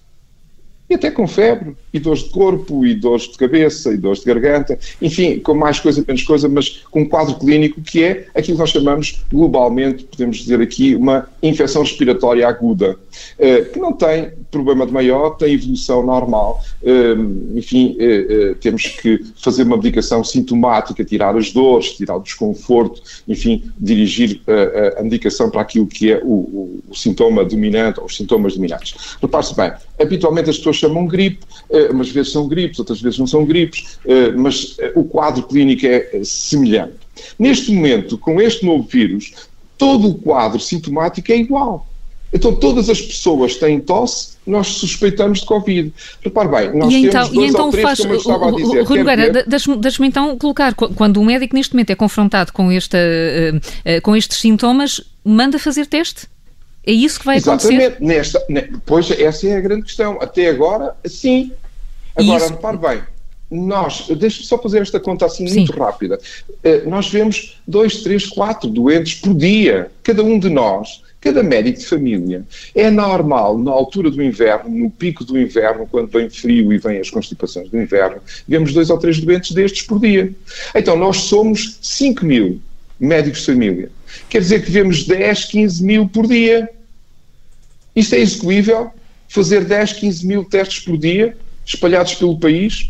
E 0.90 0.96
até 0.96 1.10
com 1.10 1.28
febre, 1.28 1.78
e 1.94 2.00
dores 2.00 2.24
de 2.24 2.30
corpo, 2.30 2.86
e 2.86 2.96
dores 2.96 3.24
de 3.24 3.38
cabeça, 3.38 3.94
e 3.94 3.98
dores 3.98 4.20
de 4.20 4.26
garganta, 4.26 4.78
enfim, 5.02 5.40
com 5.40 5.54
mais 5.54 5.80
coisa, 5.80 6.04
menos 6.08 6.24
coisa, 6.24 6.48
mas 6.48 6.84
com 6.90 7.02
um 7.02 7.10
quadro 7.10 7.36
clínico 7.36 7.82
que 7.82 8.04
é 8.04 8.28
aquilo 8.36 8.58
que 8.58 8.62
nós 8.62 8.70
chamamos 8.70 9.24
globalmente, 9.32 10.04
podemos 10.04 10.38
dizer 10.38 10.62
aqui, 10.62 10.96
uma 10.96 11.28
infecção 11.42 11.82
respiratória 11.82 12.48
aguda, 12.48 12.98
eh, 13.38 13.62
que 13.62 13.80
não 13.80 13.94
tem 13.94 14.32
problema 14.50 14.86
de 14.86 14.92
maior, 14.92 15.32
tem 15.32 15.54
evolução 15.54 16.06
normal, 16.06 16.62
eh, 16.84 17.16
enfim, 17.56 17.96
eh, 18.00 18.56
temos 18.60 18.88
que 18.88 19.24
fazer 19.36 19.64
uma 19.64 19.78
medicação 19.78 20.24
sintomática, 20.24 21.04
tirar 21.04 21.36
as 21.36 21.52
dores, 21.52 21.94
tirar 21.94 22.18
o 22.18 22.22
desconforto, 22.22 23.02
enfim, 23.28 23.64
dirigir 23.80 24.42
a 24.98 25.04
medicação 25.04 25.50
para 25.50 25.62
aquilo 25.62 25.88
que 25.88 26.12
é 26.12 26.22
o, 26.24 26.28
o, 26.28 26.80
o 26.90 26.96
sintoma 26.96 27.44
dominante, 27.44 28.00
ou 28.00 28.06
os 28.06 28.16
sintomas 28.16 28.56
dominantes. 28.56 29.18
Repare-se 29.22 29.56
bem, 29.56 29.72
habitualmente 30.00 30.50
as 30.50 30.58
pessoas 30.58 30.78
chamam 30.78 31.06
gripe, 31.06 31.40
umas 31.90 32.10
vezes 32.10 32.32
são 32.32 32.48
gripes, 32.48 32.80
outras 32.80 33.02
vezes 33.02 33.18
não 33.18 33.28
são 33.28 33.46
gripes, 33.46 34.00
eh, 34.06 34.32
mas 34.32 34.76
eh, 34.80 34.92
o 34.96 35.04
quadro 35.04 35.44
clínico 35.44 35.86
é 35.86 36.22
semelhante. 36.24 36.94
Neste 37.38 37.72
momento, 37.72 38.18
com 38.18 38.40
este 38.42 38.66
novo 38.66 38.88
vírus, 38.88 39.34
todo 39.78 40.10
o 40.10 40.16
quadro 40.16 40.60
sintomático 40.60 41.32
é 41.32 41.38
igual. 41.38 41.88
Então, 42.34 42.56
todas 42.56 42.90
as 42.90 43.02
pessoas 43.02 43.56
têm 43.56 43.80
tosse, 43.80 44.38
nós 44.48 44.68
suspeitamos 44.68 45.42
de 45.42 45.46
Covid. 45.46 45.94
Repare 46.24 46.48
bem, 46.48 46.80
nós 46.80 46.94
e 46.94 47.06
então, 47.06 47.24
temos 47.24 47.30
dois 47.36 47.50
então 47.50 47.66
ou 47.66 47.72
três, 47.72 47.88
faz, 47.88 48.00
como 48.00 48.14
eu 48.14 48.18
estava 48.18 48.48
a 48.48 48.52
dizer. 48.52 48.84
Rui 48.84 49.00
Nogueira, 49.00 49.46
deixe-me 49.80 50.08
então 50.08 50.38
colocar, 50.38 50.74
quando 50.74 51.18
o 51.18 51.26
médico 51.26 51.56
neste 51.56 51.74
momento 51.74 51.90
é 51.90 51.96
confrontado 51.96 52.54
com, 52.54 52.72
esta, 52.72 52.98
com 54.02 54.16
estes 54.16 54.38
sintomas, 54.38 55.02
manda 55.26 55.60
fazer 55.60 55.86
teste? 55.88 56.28
É 56.86 56.92
isso 56.92 57.20
que 57.20 57.26
vai 57.26 57.38
Exatamente. 57.38 57.86
acontecer? 57.86 58.04
Nesta, 58.04 58.44
pois 58.86 59.12
essa 59.12 59.48
é 59.48 59.56
a 59.56 59.62
grande 59.62 59.84
questão. 59.84 60.18
Até 60.20 60.50
agora, 60.50 60.96
sim. 61.06 61.52
Agora, 62.16 62.44
isso... 62.44 62.54
repare 62.54 62.78
bem, 62.78 63.04
nós, 63.50 64.08
deixe-me 64.08 64.46
só 64.46 64.58
fazer 64.58 64.82
esta 64.82 65.00
conta 65.00 65.26
assim 65.26 65.46
sim. 65.46 65.58
muito 65.58 65.74
rápida. 65.74 66.20
Uh, 66.50 66.90
nós 66.90 67.10
vemos 67.10 67.60
dois, 67.68 68.02
três, 68.02 68.26
quatro 68.26 68.70
doentes 68.70 69.16
por 69.20 69.34
dia, 69.34 69.92
cada 70.04 70.24
um 70.24 70.40
de 70.40 70.50
nós, 70.50 71.02
cada 71.20 71.44
médico 71.44 71.80
de 71.80 71.86
família. 71.86 72.44
É 72.74 72.90
normal, 72.90 73.58
na 73.58 73.72
altura 73.72 74.10
do 74.10 74.24
inverno, 74.24 74.70
no 74.70 74.90
pico 74.90 75.24
do 75.24 75.38
inverno, 75.38 75.86
quando 75.86 76.08
vem 76.08 76.30
frio 76.30 76.74
e 76.74 76.78
vem 76.78 77.00
as 77.00 77.10
constipações 77.10 77.70
do 77.70 77.80
inverno, 77.80 78.22
vemos 78.48 78.74
dois 78.74 78.90
ou 78.90 78.98
três 78.98 79.20
doentes 79.20 79.52
destes 79.52 79.84
por 79.84 80.00
dia. 80.00 80.34
Então, 80.74 80.96
nós 80.96 81.18
somos 81.18 81.78
5 81.82 82.26
mil 82.26 82.60
médicos 83.00 83.42
de 83.42 83.48
família. 83.48 83.92
Quer 84.30 84.40
dizer 84.40 84.64
que 84.64 84.72
vemos 84.72 85.06
10, 85.06 85.46
15 85.46 85.84
mil 85.84 86.08
por 86.08 86.26
dia. 86.28 86.70
Isto 87.96 88.16
é 88.16 88.20
execuível? 88.20 88.92
Fazer 89.28 89.64
10, 89.64 89.94
15 89.94 90.28
mil 90.28 90.44
testes 90.46 90.80
por 90.84 90.98
dia, 90.98 91.38
espalhados 91.66 92.16
pelo 92.16 92.40
país? 92.40 92.90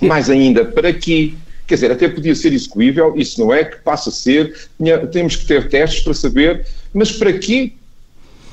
Mais 0.00 0.28
ainda, 0.30 0.64
para 0.64 0.92
quê? 0.92 1.34
Quer 1.66 1.74
dizer, 1.74 1.90
até 1.90 2.08
podia 2.08 2.34
ser 2.34 2.52
execuível, 2.52 3.14
isso 3.16 3.38
não 3.40 3.52
é 3.52 3.62
que 3.64 3.76
passa 3.80 4.08
a 4.08 4.12
ser, 4.12 4.68
temos 5.12 5.36
que 5.36 5.44
ter 5.44 5.68
testes 5.68 6.02
para 6.02 6.14
saber, 6.14 6.66
mas 6.94 7.12
para 7.12 7.32
quê? 7.34 7.72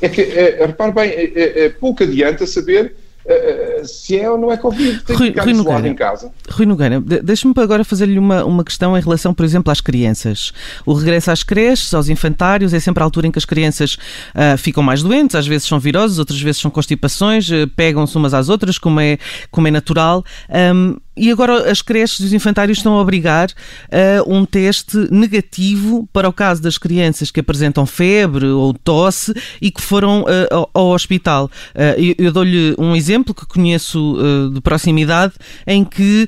É 0.01 0.09
que, 0.09 0.21
é, 0.21 0.65
repare 0.65 0.91
bem, 0.91 1.09
é, 1.09 1.65
é, 1.65 1.69
pouco 1.69 2.03
adianta 2.03 2.45
saber 2.45 2.93
é, 3.27 3.81
se 3.83 4.17
é 4.17 4.29
ou 4.29 4.37
não 4.37 4.51
é 4.51 4.57
Covid, 4.57 5.01
tem 5.03 5.15
Rui, 5.15 5.27
que 5.27 5.33
ficar 5.33 5.43
Rui 5.43 5.53
Nogueira, 5.53 5.87
em 5.87 5.95
casa. 5.95 6.31
Rui 6.49 6.65
Nogueira, 6.65 7.01
deixe-me 7.01 7.53
agora 7.57 7.83
fazer-lhe 7.83 8.19
uma, 8.19 8.45
uma 8.45 8.63
questão 8.63 8.97
em 8.97 9.01
relação, 9.01 9.33
por 9.33 9.43
exemplo, 9.43 9.71
às 9.71 9.81
crianças. 9.81 10.53
O 10.85 10.93
regresso 10.93 11.31
às 11.31 11.41
creches, 11.41 11.93
aos 11.93 12.07
infantários, 12.07 12.73
é 12.73 12.79
sempre 12.79 13.01
a 13.01 13.05
altura 13.05 13.27
em 13.27 13.31
que 13.31 13.39
as 13.39 13.45
crianças 13.45 13.95
uh, 14.35 14.57
ficam 14.57 14.83
mais 14.83 15.01
doentes, 15.01 15.35
às 15.35 15.47
vezes 15.47 15.67
são 15.67 15.79
viroses, 15.79 16.19
outras 16.19 16.39
vezes 16.39 16.61
são 16.61 16.69
constipações, 16.69 17.49
uh, 17.49 17.67
pegam-se 17.75 18.15
umas 18.15 18.33
às 18.33 18.47
outras, 18.47 18.77
como 18.77 18.99
é, 18.99 19.17
como 19.49 19.67
é 19.67 19.71
natural. 19.71 20.23
Um, 20.49 20.97
e 21.17 21.31
agora 21.31 21.71
as 21.71 21.81
creches 21.81 22.19
e 22.19 22.25
os 22.25 22.33
infantários 22.33 22.77
estão 22.77 22.97
a 22.97 23.01
obrigar 23.01 23.49
a 23.91 24.23
um 24.27 24.45
teste 24.45 24.97
negativo 25.11 26.07
para 26.11 26.27
o 26.27 26.33
caso 26.33 26.61
das 26.61 26.77
crianças 26.77 27.31
que 27.31 27.39
apresentam 27.39 27.85
febre 27.85 28.47
ou 28.47 28.73
tosse 28.73 29.33
e 29.61 29.71
que 29.71 29.81
foram 29.81 30.23
uh, 30.23 30.25
ao, 30.51 30.69
ao, 30.73 30.87
hospital. 30.89 31.49
Uh, 31.73 32.01
eu, 32.01 32.25
eu 32.25 32.31
dou-lhe 32.31 32.75
um 32.77 32.95
exemplo 32.95 33.33
que 33.33 33.45
conheço 33.45 34.15
uh, 34.15 34.49
de 34.51 34.61
proximidade 34.61 35.33
em 35.65 35.83
que 35.83 36.27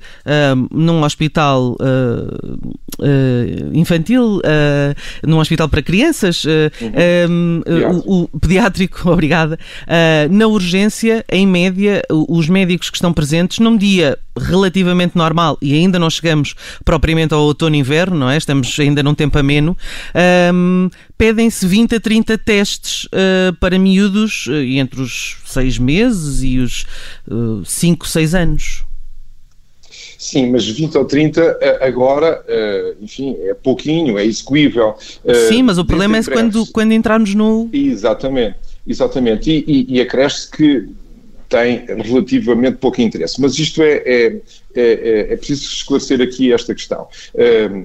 num 0.72 1.03
hospital 1.03 1.75
infantil, 3.74 4.41
num 5.25 5.39
hospital 5.39 5.70
para 5.70 5.82
crianças, 5.82 6.44
uhum. 6.44 7.62
o, 8.06 8.24
o, 8.24 8.39
pediátrico, 8.39 9.10
obrigada, 9.10 9.58
na 10.29 10.48
urgência, 10.48 11.24
em 11.29 11.46
média, 11.48 12.03
os 12.10 12.50
médicos 12.50 12.89
que 12.89 12.98
estão 12.98 13.13
presentes 13.13 13.60
num 13.60 13.77
dia 13.77 14.17
relativamente 14.38 15.15
normal 15.15 15.58
e 15.62 15.74
ainda 15.74 16.00
não 16.00 16.10
chegamos 16.10 16.56
propriamente 16.84 17.34
ao 17.34 17.41
outono-inverno, 17.41 18.17
não 18.17 18.29
é? 18.29 18.38
Estamos 18.38 18.77
ainda 18.79 19.01
num 19.03 19.13
tempo 19.13 19.38
ameno. 19.38 19.77
Um, 20.53 20.89
Pedem-se 21.17 21.65
20 21.65 21.96
a 21.96 22.00
30 22.00 22.38
testes 22.38 23.06
uh, 23.06 23.56
para 23.60 23.79
miúdos 23.79 24.46
uh, 24.48 24.53
entre 24.53 25.01
os 25.01 25.38
6 25.46 25.79
meses 25.79 26.44
e 26.44 26.60
os 26.60 26.86
uh, 27.27 27.65
5, 27.65 28.08
6 28.08 28.36
anos. 28.36 28.84
Sim, 30.20 30.51
mas 30.51 30.67
20 30.67 30.98
ou 30.98 31.06
30 31.06 31.58
eh, 31.62 31.88
agora, 31.88 32.44
enfim, 33.00 33.36
é 33.39 33.53
pouquinho, 33.53 34.17
é 34.17 34.25
execuível. 34.25 34.96
Sim, 35.48 35.62
mas 35.62 35.77
o 35.77 35.86
problema 35.86 36.17
é 36.17 36.24
quando, 36.24 36.65
quando 36.72 36.91
entrarmos 36.91 37.36
no. 37.36 37.70
Exatamente, 37.72 38.58
exatamente. 38.86 39.51
E, 39.51 39.63
e, 39.67 39.96
e 39.96 40.01
acresce 40.01 40.50
que 40.50 40.89
tem 41.50 41.86
relativamente 41.86 42.77
pouco 42.77 43.01
interesse. 43.01 43.39
Mas 43.42 43.58
isto 43.58 43.82
é, 43.82 43.98
é, 44.06 44.25
é, 44.75 44.82
é, 44.82 45.34
é 45.34 45.38
preciso 45.38 45.63
esclarecer 45.63 46.22
aqui 46.22 46.51
esta 46.51 46.74
questão. 46.74 47.08
Uh, 47.34 47.84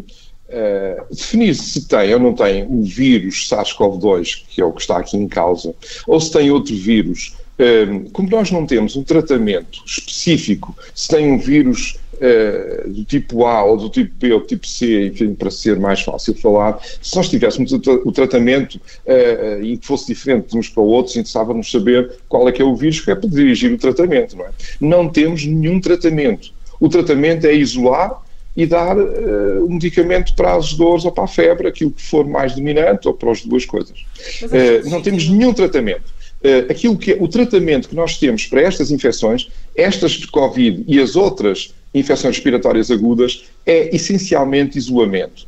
uh, 0.48 1.14
definir 1.14 1.54
se 1.54 1.86
tem 1.86 2.12
ou 2.14 2.20
não 2.20 2.34
tem 2.34 2.64
o 2.64 2.82
vírus 2.82 3.48
SARS-CoV-2, 3.48 4.44
que 4.48 4.60
é 4.60 4.64
o 4.64 4.72
que 4.72 4.80
está 4.80 4.98
aqui 4.98 5.16
em 5.16 5.28
causa, 5.28 5.74
ou 6.06 6.20
se 6.20 6.32
tem 6.32 6.50
outro 6.50 6.74
vírus. 6.74 7.36
Uh, 7.58 8.10
como 8.10 8.28
nós 8.28 8.50
não 8.50 8.66
temos 8.66 8.96
um 8.96 9.04
tratamento 9.04 9.82
específico, 9.86 10.76
se 10.94 11.08
tem 11.08 11.30
um 11.30 11.38
vírus 11.38 11.96
uh, 12.22 12.88
do 12.88 13.04
tipo 13.04 13.44
A 13.44 13.64
ou 13.64 13.76
do 13.76 13.90
tipo 13.90 14.14
B 14.14 14.32
ou 14.32 14.40
do 14.40 14.46
tipo 14.46 14.66
C, 14.66 15.06
enfim, 15.06 15.34
para 15.34 15.50
ser 15.50 15.78
mais 15.78 16.00
fácil 16.00 16.34
falar, 16.34 16.78
se 17.00 17.16
nós 17.16 17.28
tivéssemos 17.28 17.72
o, 17.72 17.80
tra 17.80 17.94
o 17.94 18.12
tratamento 18.12 18.76
uh, 18.76 19.62
e 19.62 19.76
que 19.76 19.86
fosse 19.86 20.06
diferente 20.06 20.50
de 20.50 20.58
uns 20.58 20.68
para 20.68 20.82
outros, 20.82 21.16
interessava-nos 21.16 21.70
saber 21.70 22.12
qual 22.28 22.48
é 22.48 22.52
que 22.52 22.62
é 22.62 22.64
o 22.64 22.74
vírus 22.74 23.00
que 23.00 23.10
é 23.10 23.14
para 23.14 23.28
dirigir 23.28 23.72
o 23.72 23.78
tratamento, 23.78 24.36
não 24.36 24.46
é? 24.46 24.50
Não 24.80 25.08
temos 25.08 25.44
nenhum 25.44 25.80
tratamento. 25.80 26.52
O 26.80 26.88
tratamento 26.88 27.46
é 27.46 27.54
isolar 27.54 28.22
e 28.56 28.66
dar 28.66 28.96
uh, 28.96 29.64
um 29.64 29.74
medicamento 29.74 30.34
para 30.34 30.54
as 30.54 30.74
dores 30.74 31.04
ou 31.04 31.12
para 31.12 31.24
a 31.24 31.28
febre, 31.28 31.66
aquilo 31.66 31.90
que 31.90 32.02
for 32.02 32.26
mais 32.26 32.54
dominante, 32.54 33.08
ou 33.08 33.14
para 33.14 33.30
as 33.30 33.42
duas 33.42 33.64
coisas. 33.64 33.98
Uh, 34.42 34.88
não 34.90 35.00
temos 35.00 35.28
nenhum 35.28 35.54
tratamento. 35.54 36.11
Uh, 36.44 36.70
aquilo 36.70 36.96
que 36.96 37.12
é, 37.12 37.16
o 37.20 37.28
tratamento 37.28 37.88
que 37.88 37.94
nós 37.94 38.18
temos 38.18 38.46
para 38.46 38.62
estas 38.62 38.90
infecções, 38.90 39.48
estas 39.76 40.12
de 40.12 40.26
Covid 40.26 40.84
e 40.88 41.00
as 41.00 41.14
outras 41.14 41.72
infecções 41.94 42.36
respiratórias 42.36 42.90
agudas 42.90 43.44
é 43.64 43.94
essencialmente 43.94 44.76
isolamento. 44.76 45.46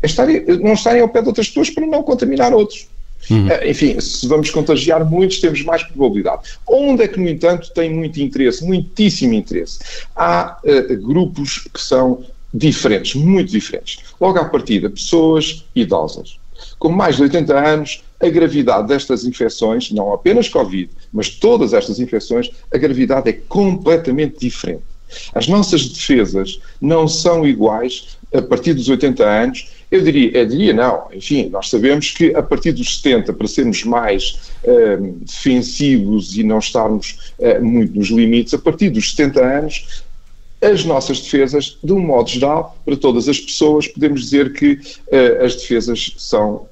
É 0.00 0.06
estarem, 0.06 0.44
não 0.62 0.74
estarem 0.74 1.02
ao 1.02 1.08
pé 1.08 1.22
de 1.22 1.28
outras 1.28 1.48
pessoas 1.48 1.70
para 1.70 1.86
não 1.86 2.02
contaminar 2.02 2.52
outros. 2.54 2.86
Uhum. 3.30 3.48
Uh, 3.48 3.68
enfim, 3.68 4.00
se 4.00 4.26
vamos 4.28 4.50
contagiar 4.50 5.04
muitos, 5.04 5.40
temos 5.40 5.62
mais 5.62 5.82
probabilidade. 5.82 6.42
Onde 6.66 7.02
é 7.02 7.08
que, 7.08 7.18
no 7.18 7.28
entanto, 7.28 7.70
tem 7.74 7.92
muito 7.92 8.20
interesse, 8.20 8.64
muitíssimo 8.64 9.34
interesse? 9.34 9.80
Há 10.14 10.58
uh, 10.64 10.96
grupos 11.00 11.68
que 11.72 11.80
são 11.80 12.24
diferentes, 12.52 13.14
muito 13.14 13.50
diferentes. 13.50 13.98
Logo 14.20 14.38
à 14.38 14.44
partida, 14.44 14.88
pessoas 14.88 15.64
idosas. 15.74 16.38
Com 16.78 16.88
mais 16.88 17.16
de 17.16 17.22
80 17.22 17.58
anos, 17.58 18.02
a 18.20 18.28
gravidade 18.28 18.88
destas 18.88 19.24
infecções, 19.24 19.90
não 19.90 20.12
apenas 20.12 20.48
Covid, 20.48 20.90
mas 21.12 21.30
todas 21.30 21.72
estas 21.72 22.00
infecções, 22.00 22.50
a 22.72 22.78
gravidade 22.78 23.28
é 23.28 23.32
completamente 23.32 24.40
diferente. 24.40 24.82
As 25.34 25.48
nossas 25.48 25.88
defesas 25.88 26.60
não 26.80 27.08
são 27.08 27.46
iguais 27.46 28.18
a 28.34 28.42
partir 28.42 28.74
dos 28.74 28.88
80 28.88 29.24
anos. 29.24 29.70
Eu 29.90 30.02
diria, 30.02 30.36
eu 30.36 30.46
diria 30.46 30.74
não, 30.74 31.08
enfim, 31.14 31.48
nós 31.48 31.70
sabemos 31.70 32.10
que 32.10 32.34
a 32.34 32.42
partir 32.42 32.72
dos 32.72 32.96
70, 33.00 33.32
para 33.32 33.46
sermos 33.46 33.84
mais 33.84 34.50
uh, 34.64 35.14
defensivos 35.22 36.36
e 36.36 36.42
não 36.42 36.58
estarmos 36.58 37.32
uh, 37.38 37.64
muito 37.64 37.98
nos 37.98 38.08
limites, 38.08 38.52
a 38.52 38.58
partir 38.58 38.90
dos 38.90 39.12
70 39.14 39.40
anos 39.40 40.04
as 40.60 40.84
nossas 40.84 41.20
defesas, 41.20 41.78
de 41.82 41.92
um 41.92 42.00
modo 42.00 42.28
geral, 42.28 42.76
para 42.84 42.96
todas 42.96 43.28
as 43.28 43.38
pessoas, 43.38 43.86
podemos 43.86 44.22
dizer 44.22 44.52
que 44.52 44.72
uh, 44.72 45.44
as 45.44 45.54
defesas 45.54 46.14
são 46.18 46.66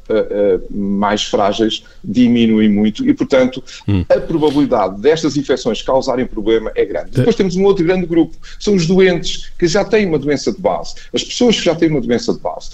mais 0.71 1.25
frágeis, 1.25 1.85
diminuem 2.03 2.69
muito 2.69 3.09
e, 3.09 3.15
portanto, 3.15 3.63
hum. 3.89 4.05
a 4.09 4.21
probabilidade 4.21 5.01
destas 5.01 5.37
infecções 5.37 5.83
causarem 5.83 6.27
problema 6.27 6.71
é 6.75 6.85
grande. 6.85 7.11
Depois 7.13 7.37
temos 7.37 7.57
um 7.57 7.65
outro 7.65 7.85
grande 7.85 8.07
grupo, 8.07 8.37
são 8.59 8.75
os 8.75 8.87
doentes 8.87 9.51
que 9.59 9.67
já 9.67 9.85
têm 9.85 10.07
uma 10.07 10.19
doença 10.19 10.53
de 10.53 10.61
base. 10.61 10.95
As 11.13 11.23
pessoas 11.23 11.59
que 11.59 11.65
já 11.65 11.75
têm 11.75 11.91
uma 11.91 12.01
doença 12.01 12.33
de 12.33 12.41
base. 12.41 12.71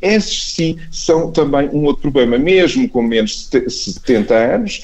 esses 0.00 0.52
sim 0.54 0.76
são 0.90 1.30
também 1.30 1.68
um 1.72 1.84
outro 1.84 2.02
problema. 2.02 2.38
Mesmo 2.38 2.88
com 2.88 3.02
menos 3.02 3.48
de 3.50 3.70
70 3.70 4.34
anos, 4.34 4.82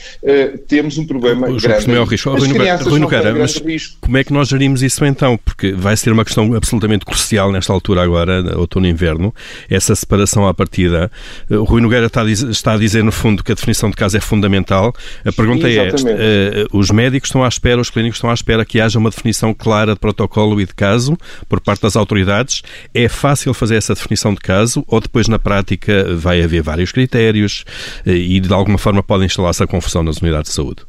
temos 0.69 0.99
um 0.99 1.07
problema 1.07 1.49
o 1.49 1.57
grande. 1.57 1.91
O 1.91 2.05
risco. 2.05 2.31
As 2.31 2.47
crianças 2.47 2.87
Rui 2.87 3.01
Nogueira, 3.01 3.35
mas 3.35 3.57
risco. 3.57 3.99
como 4.01 4.17
é 4.17 4.25
que 4.25 4.33
nós 4.33 4.49
gerimos 4.49 4.83
isso 4.83 5.05
então, 5.05 5.39
porque 5.39 5.73
vai 5.73 5.97
ser 5.97 6.13
uma 6.13 6.25
questão 6.25 6.55
absolutamente 6.55 7.05
crucial 7.05 7.51
nesta 7.53 7.73
altura 7.73 8.03
agora, 8.03 8.57
outono 8.59 8.87
e 8.87 8.91
inverno, 8.91 9.35
essa 9.69 9.95
separação 9.95 10.47
à 10.47 10.55
partida. 10.55 11.11
O 11.51 11.65
Rui 11.65 11.81
Nogueira 11.81 12.07
está 12.07 12.23
a, 12.23 12.25
dizer, 12.25 12.51
está 12.51 12.73
a 12.73 12.79
dizer, 12.79 13.03
no 13.05 13.13
fundo, 13.13 13.43
que 13.43 13.53
a 13.53 13.55
definição 13.55 13.91
de 13.91 13.97
caso 13.97 14.17
é 14.17 14.21
fundamental. 14.21 14.93
A 15.25 15.33
pergunta 15.33 15.69
é. 15.69 15.89
Uh, 15.89 16.79
os 16.79 16.91
médicos 16.91 17.29
estão 17.29 17.45
à 17.45 17.49
espera, 17.49 17.81
os 17.81 17.91
clínicos 17.91 18.17
estão 18.17 18.31
à 18.31 18.35
espera 18.35 18.65
que 18.65 18.81
haja 18.81 18.99
uma 18.99 19.11
definição 19.11 19.53
clara 19.55 19.95
de 19.95 20.01
protocolo 20.01 20.61
e 20.61 20.67
de 20.67 20.75
caso 20.75 21.17
por 21.49 21.61
parte 21.61 21.83
das 21.83 21.97
autoridades. 21.97 22.63
É 22.93 23.09
fácil 23.09 23.53
fazer 23.55 23.77
essa 23.77 23.95
definição 23.95 24.35
de 24.35 24.41
caso 24.41 24.85
ou 24.87 25.01
depois, 25.01 25.29
na 25.29 25.39
prática, 25.39 26.15
vai 26.17 26.43
haver 26.43 26.63
vários 26.63 26.93
critérios 26.93 27.65
uh, 28.07 28.11
e, 28.11 28.41
de 28.41 28.53
alguma 28.53 28.79
forma, 28.79 29.03
pode 29.03 29.25
instalar-se 29.25 29.63
a 29.63 29.67
confusão 29.67 30.03
nas 30.03 30.19
unidades 30.19 30.51
de 30.51 30.57
saúde? 30.57 30.83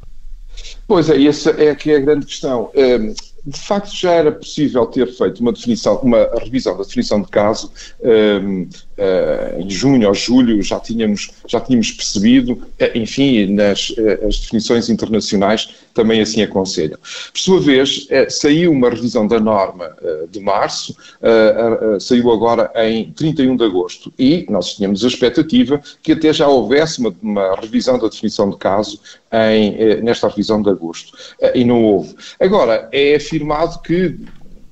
Pois 0.88 1.10
é, 1.10 1.22
essa 1.24 1.52
é 1.52 1.70
aqui 1.70 1.94
a 1.94 2.00
grande 2.00 2.26
questão. 2.26 2.72
Uh, 2.76 3.14
de 3.46 3.60
facto 3.60 3.96
já 3.96 4.12
era 4.12 4.32
possível 4.32 4.86
ter 4.88 5.08
feito 5.08 5.40
uma 5.40 5.54
definição, 5.54 5.98
uma 5.98 6.28
revisão 6.40 6.76
da 6.76 6.84
definição 6.84 7.22
de 7.22 7.28
caso 7.28 7.72
um, 8.02 8.68
uh, 8.98 9.02
eh, 9.02 9.56
em 9.60 9.70
junho 9.70 10.08
ou 10.08 10.14
julho, 10.14 10.62
já 10.62 10.80
tínhamos, 10.80 11.32
já 11.48 11.60
tínhamos 11.60 11.92
percebido, 11.92 12.54
uh, 12.54 12.98
enfim, 12.98 13.54
nas 13.54 13.90
uh, 13.92 14.28
as 14.28 14.40
definições 14.40 14.90
internacionais 14.90 15.70
também 15.94 16.22
assim 16.22 16.42
aconselham. 16.42 16.98
Por 17.32 17.40
sua 17.40 17.60
vez, 17.62 18.08
saiu 18.30 18.72
uma 18.74 18.90
revisão 18.90 19.26
da 19.26 19.40
norma 19.40 19.96
de 20.30 20.42
março, 20.42 20.94
saiu 22.02 22.34
agora 22.34 22.70
em 22.76 23.14
31 23.14 23.56
de 23.56 23.64
agosto, 23.64 24.14
e 24.20 24.46
nós 24.50 24.76
tínhamos 24.76 25.06
a 25.06 25.08
expectativa 25.08 25.82
que 26.04 26.12
até 26.12 26.34
já 26.34 26.50
houvesse 26.50 27.00
uma, 27.00 27.16
uma 27.22 27.56
revisão 27.56 27.98
da 27.98 28.10
definição 28.10 28.50
de 28.50 28.58
caso 28.58 29.00
em, 29.32 30.04
nesta 30.04 30.28
revisão 30.28 30.62
de 30.62 30.70
agosto, 30.70 31.18
e 31.54 31.64
não 31.64 31.82
houve. 31.82 32.14
Agora, 32.42 32.90
é 32.92 33.16
afirmado 33.16 33.82
que 33.82 34.18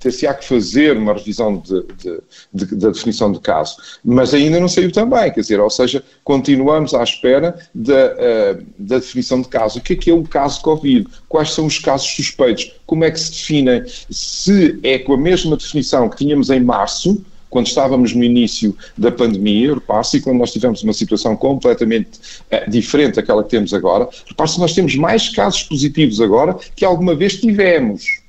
ter-se-á 0.03 0.33
que 0.33 0.45
fazer 0.45 0.97
uma 0.97 1.13
revisão 1.13 1.57
de, 1.57 1.81
de, 1.97 2.19
de, 2.53 2.75
da 2.75 2.89
definição 2.89 3.31
de 3.31 3.39
caso, 3.39 3.77
mas 4.03 4.33
ainda 4.33 4.59
não 4.59 4.67
saiu 4.67 4.91
também, 4.91 5.31
quer 5.31 5.39
dizer, 5.39 5.59
ou 5.61 5.69
seja, 5.69 6.03
continuamos 6.23 6.93
à 6.93 7.01
espera 7.01 7.57
da, 7.73 7.93
uh, 7.93 8.65
da 8.77 8.99
definição 8.99 9.41
de 9.41 9.47
caso. 9.47 9.79
O 9.79 9.81
que 9.81 9.93
é 9.93 9.95
que 9.95 10.11
é 10.11 10.13
o 10.13 10.23
caso 10.23 10.61
Covid? 10.61 11.07
Quais 11.29 11.51
são 11.51 11.65
os 11.65 11.79
casos 11.79 12.07
suspeitos? 12.07 12.75
Como 12.85 13.05
é 13.05 13.11
que 13.11 13.19
se 13.19 13.31
definem? 13.31 13.83
Se 14.09 14.77
é 14.83 14.99
com 14.99 15.13
a 15.13 15.17
mesma 15.17 15.55
definição 15.55 16.09
que 16.09 16.17
tínhamos 16.17 16.49
em 16.49 16.59
março, 16.59 17.23
quando 17.49 17.67
estávamos 17.67 18.13
no 18.13 18.23
início 18.23 18.75
da 18.97 19.11
pandemia, 19.11 19.75
repare-se, 19.75 20.17
e 20.17 20.21
quando 20.21 20.39
nós 20.39 20.51
tivemos 20.51 20.83
uma 20.83 20.91
situação 20.91 21.35
completamente 21.37 22.19
uh, 22.51 22.69
diferente 22.69 23.15
daquela 23.15 23.43
que 23.43 23.49
temos 23.49 23.73
agora, 23.73 24.09
repare-se, 24.27 24.59
nós 24.59 24.73
temos 24.73 24.95
mais 24.95 25.29
casos 25.29 25.63
positivos 25.63 26.19
agora 26.19 26.57
que 26.75 26.83
alguma 26.83 27.15
vez 27.15 27.39
tivemos. 27.39 28.22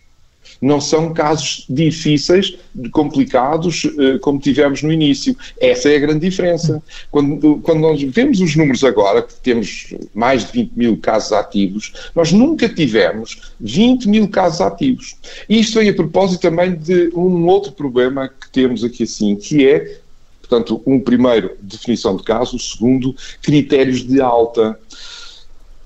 Não 0.65 0.81
são 0.81 1.13
casos 1.13 1.67
difíceis, 1.69 2.57
complicados, 2.91 3.85
uh, 3.85 4.19
como 4.21 4.39
tivemos 4.39 4.83
no 4.83 4.91
início. 4.91 5.37
Essa 5.61 5.91
é 5.91 5.97
a 5.97 6.01
grande 6.01 6.21
diferença. 6.21 6.83
Quando, 7.11 7.59
quando 7.59 7.81
nós 7.81 8.03
vemos 8.03 8.41
os 8.41 8.57
números 8.57 8.83
agora, 8.83 9.21
que 9.21 9.35
temos 9.35 9.95
mais 10.15 10.47
de 10.47 10.53
20 10.53 10.73
mil 10.73 10.97
casos 10.97 11.33
ativos, 11.33 11.93
nós 12.15 12.33
nunca 12.33 12.67
tivemos 12.67 13.53
20 13.61 14.09
mil 14.09 14.27
casos 14.29 14.63
ativos. 14.63 15.17
Isto 15.49 15.81
vem 15.81 15.91
a 15.91 15.95
propósito 15.95 16.41
também 16.41 16.75
de 16.75 17.11
um 17.15 17.47
outro 17.47 17.73
problema 17.73 18.29
que 18.29 18.51
temos 18.51 18.83
aqui 18.83 19.03
assim, 19.03 19.37
que 19.37 19.69
é 19.69 19.99
Portanto, 20.41 20.83
um 20.87 21.01
primeiro, 21.01 21.57
definição 21.61 22.17
de 22.17 22.23
caso, 22.23 22.57
o 22.57 22.61
segundo, 22.61 23.17
critérios 23.43 24.07
de 24.07 24.21
alta. 24.21 24.79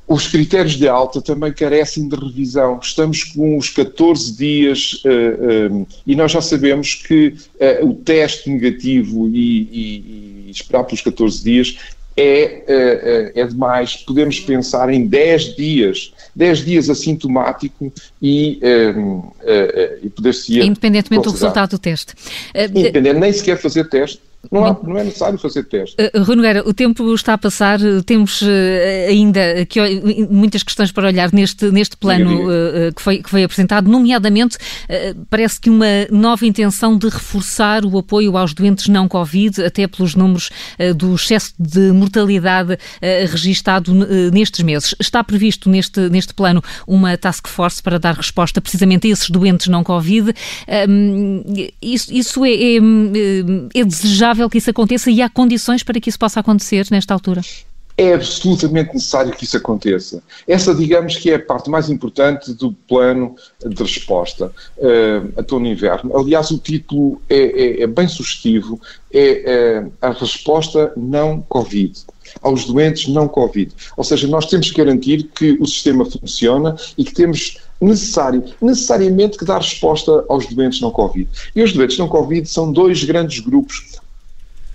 Os 0.08 0.26
critérios 0.26 0.76
de 0.76 0.88
alta 0.88 1.20
também 1.20 1.52
carecem 1.52 2.08
de 2.08 2.16
revisão. 2.16 2.80
Estamos 2.82 3.24
com 3.24 3.58
os 3.58 3.68
14 3.68 4.34
dias 4.34 5.02
uh, 5.04 5.08
eh, 5.08 5.68
um, 5.70 5.82
eh, 5.82 5.86
e 6.06 6.16
nós 6.16 6.32
já 6.32 6.40
sabemos 6.40 6.94
que 6.94 7.34
uh, 7.82 7.86
o 7.86 7.92
teste 7.92 8.48
negativo 8.48 9.28
e, 9.28 9.68
e, 9.70 10.44
e, 10.46 10.50
esperar 10.50 10.84
pelos 10.84 11.02
14 11.02 11.44
dias 11.44 11.78
é, 12.16 13.32
uh, 13.34 13.38
é 13.38 13.46
demais. 13.46 13.96
Podemos 13.96 14.40
pensar 14.40 14.88
em 14.88 15.06
10 15.06 15.56
dias, 15.56 16.14
10 16.34 16.64
dias 16.64 16.88
assintomático 16.88 17.92
e, 18.22 18.60
e 20.02 20.08
poder-se. 20.08 20.58
Independentemente 20.58 21.24
do 21.24 21.32
resultado 21.32 21.72
do 21.72 21.78
teste. 21.78 22.14
Independente, 22.54 23.20
nem 23.20 23.32
sequer 23.32 23.60
fazer 23.60 23.86
teste 23.90 24.27
não, 24.50 24.64
há, 24.64 24.76
não, 24.82 24.96
é 24.96 25.04
necessário 25.04 25.38
fazer 25.38 25.64
teste. 25.64 25.96
Uh, 26.00 26.22
Rui 26.22 26.36
Nogueira, 26.36 26.66
o 26.66 26.72
tempo 26.72 27.14
está 27.14 27.34
a 27.34 27.38
passar, 27.38 27.78
temos 28.06 28.40
uh, 28.40 28.46
ainda 29.08 29.60
aqui, 29.60 29.78
muitas 30.30 30.62
questões 30.62 30.92
para 30.92 31.08
olhar 31.08 31.32
neste, 31.32 31.70
neste 31.70 31.96
plano 31.96 32.46
uh, 32.46 32.94
que, 32.94 33.02
foi, 33.02 33.18
que 33.18 33.28
foi 33.28 33.44
apresentado, 33.44 33.90
nomeadamente 33.90 34.56
parece 35.28 35.60
que 35.60 35.68
uma 35.68 35.86
nova 36.10 36.46
intenção 36.46 36.96
de 36.96 37.08
reforçar 37.08 37.84
o 37.84 37.98
apoio 37.98 38.36
aos 38.36 38.54
doentes 38.54 38.88
não 38.88 39.08
Covid, 39.08 39.62
até 39.62 39.86
pelos 39.86 40.14
números 40.14 40.50
do 40.96 41.14
excesso 41.14 41.52
de 41.58 41.92
mortalidade 41.92 42.78
registado 43.30 43.92
nestes 44.32 44.62
meses. 44.64 44.94
Está 44.98 45.22
previsto 45.22 45.68
neste, 45.68 46.08
neste 46.08 46.32
plano 46.34 46.62
uma 46.86 47.16
task 47.16 47.48
force 47.48 47.82
para 47.82 47.98
dar 47.98 48.14
resposta 48.14 48.60
precisamente 48.60 49.08
a 49.08 49.10
esses 49.10 49.30
doentes 49.30 49.68
não 49.68 49.82
Covid. 49.84 50.32
isso, 51.82 52.12
isso 52.12 52.44
é, 52.44 52.50
é, 52.50 52.76
é 53.74 53.84
desejável 53.84 54.27
inevitável 54.28 54.50
que 54.50 54.58
isso 54.58 54.70
aconteça 54.70 55.10
e 55.10 55.22
há 55.22 55.28
condições 55.28 55.82
para 55.82 56.00
que 56.00 56.08
isso 56.08 56.18
possa 56.18 56.40
acontecer 56.40 56.86
nesta 56.90 57.14
altura? 57.14 57.40
É 57.96 58.14
absolutamente 58.14 58.94
necessário 58.94 59.32
que 59.32 59.42
isso 59.42 59.56
aconteça. 59.56 60.22
Essa, 60.46 60.72
digamos, 60.72 61.16
que 61.16 61.32
é 61.32 61.34
a 61.34 61.38
parte 61.40 61.68
mais 61.68 61.90
importante 61.90 62.52
do 62.52 62.72
plano 62.72 63.34
de 63.64 63.82
resposta 63.82 64.52
uh, 64.76 65.32
a 65.36 65.42
todo 65.42 65.66
inverno. 65.66 66.16
Aliás, 66.16 66.50
o 66.52 66.58
título 66.58 67.20
é, 67.28 67.36
é, 67.36 67.82
é 67.82 67.86
bem 67.88 68.06
sugestivo, 68.06 68.80
é, 69.12 69.80
é 69.80 69.86
a 70.00 70.10
resposta 70.12 70.92
não 70.96 71.40
Covid 71.42 71.92
aos 72.42 72.66
doentes 72.66 73.08
não 73.08 73.26
Covid. 73.26 73.72
Ou 73.96 74.04
seja, 74.04 74.28
nós 74.28 74.46
temos 74.46 74.70
que 74.70 74.76
garantir 74.76 75.24
que 75.34 75.56
o 75.58 75.66
sistema 75.66 76.04
funciona 76.04 76.76
e 76.96 77.02
que 77.02 77.14
temos 77.14 77.58
necessário, 77.80 78.44
necessariamente 78.60 79.38
que 79.38 79.46
dar 79.46 79.58
resposta 79.58 80.24
aos 80.28 80.46
doentes 80.46 80.80
não 80.80 80.90
Covid. 80.90 81.28
E 81.56 81.62
os 81.62 81.72
doentes 81.72 81.96
não 81.96 82.06
Covid 82.06 82.46
são 82.48 82.70
dois 82.70 83.02
grandes 83.02 83.40
grupos 83.40 83.98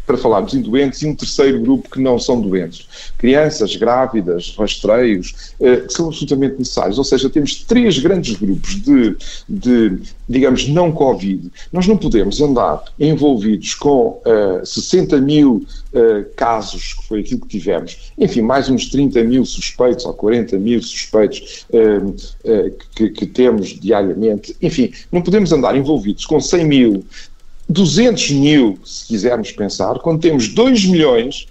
para 0.06 0.18
falarmos 0.18 0.54
em 0.54 0.62
doentes, 0.62 1.02
e 1.02 1.08
um 1.08 1.16
terceiro 1.16 1.60
grupo 1.62 1.90
que 1.90 2.00
não 2.00 2.20
são 2.20 2.42
doentes. 2.42 2.88
Crianças, 3.18 3.76
grávidas, 3.76 4.54
rastreios, 4.58 5.54
eh, 5.60 5.78
que 5.78 5.94
são 5.94 6.08
absolutamente 6.08 6.58
necessários. 6.60 6.98
Ou 6.98 7.04
seja, 7.04 7.30
temos 7.30 7.64
três 7.64 7.98
grandes 8.00 8.36
grupos 8.36 8.82
de, 8.82 9.16
de 9.48 10.02
digamos, 10.28 10.68
não 10.68 10.92
Covid. 10.92 11.52
Nós 11.72 11.88
não 11.88 11.98
podemos 11.98 12.42
andar 12.42 12.84
envolvidos 13.00 13.74
com 13.76 14.22
uh, 14.26 14.66
60 14.66 15.20
mil 15.22 15.66
uh, 15.94 16.26
casos, 16.36 16.94
que 16.94 17.08
foi 17.08 17.20
aquilo 17.20 17.42
que 17.42 17.48
tivemos, 17.48 18.12
enfim, 18.18 18.42
mais 18.42 18.70
uns 18.70 18.90
30 18.90 19.24
mil 19.24 19.46
suspeitos 19.46 20.06
ou 20.06 20.14
40 20.14 20.58
mil 20.58 20.82
suspeitos 20.82 21.66
uh, 21.72 22.14
que, 22.96 23.10
que, 23.10 23.26
temos 23.26 23.70
diariamente. 23.80 24.56
Enfim, 24.62 24.92
não 25.12 25.22
podemos 25.22 25.52
andar 25.52 25.76
envolvidos 25.76 26.26
com 26.26 26.40
100 26.40 26.66
mil 26.66 27.06
200 27.70 28.32
mil, 28.32 28.78
se 28.84 29.08
quisermos 29.08 29.52
pensar, 29.52 30.00
quando 30.00 30.22
temos 30.22 30.48
2 30.50 30.86
milhões 30.86 31.48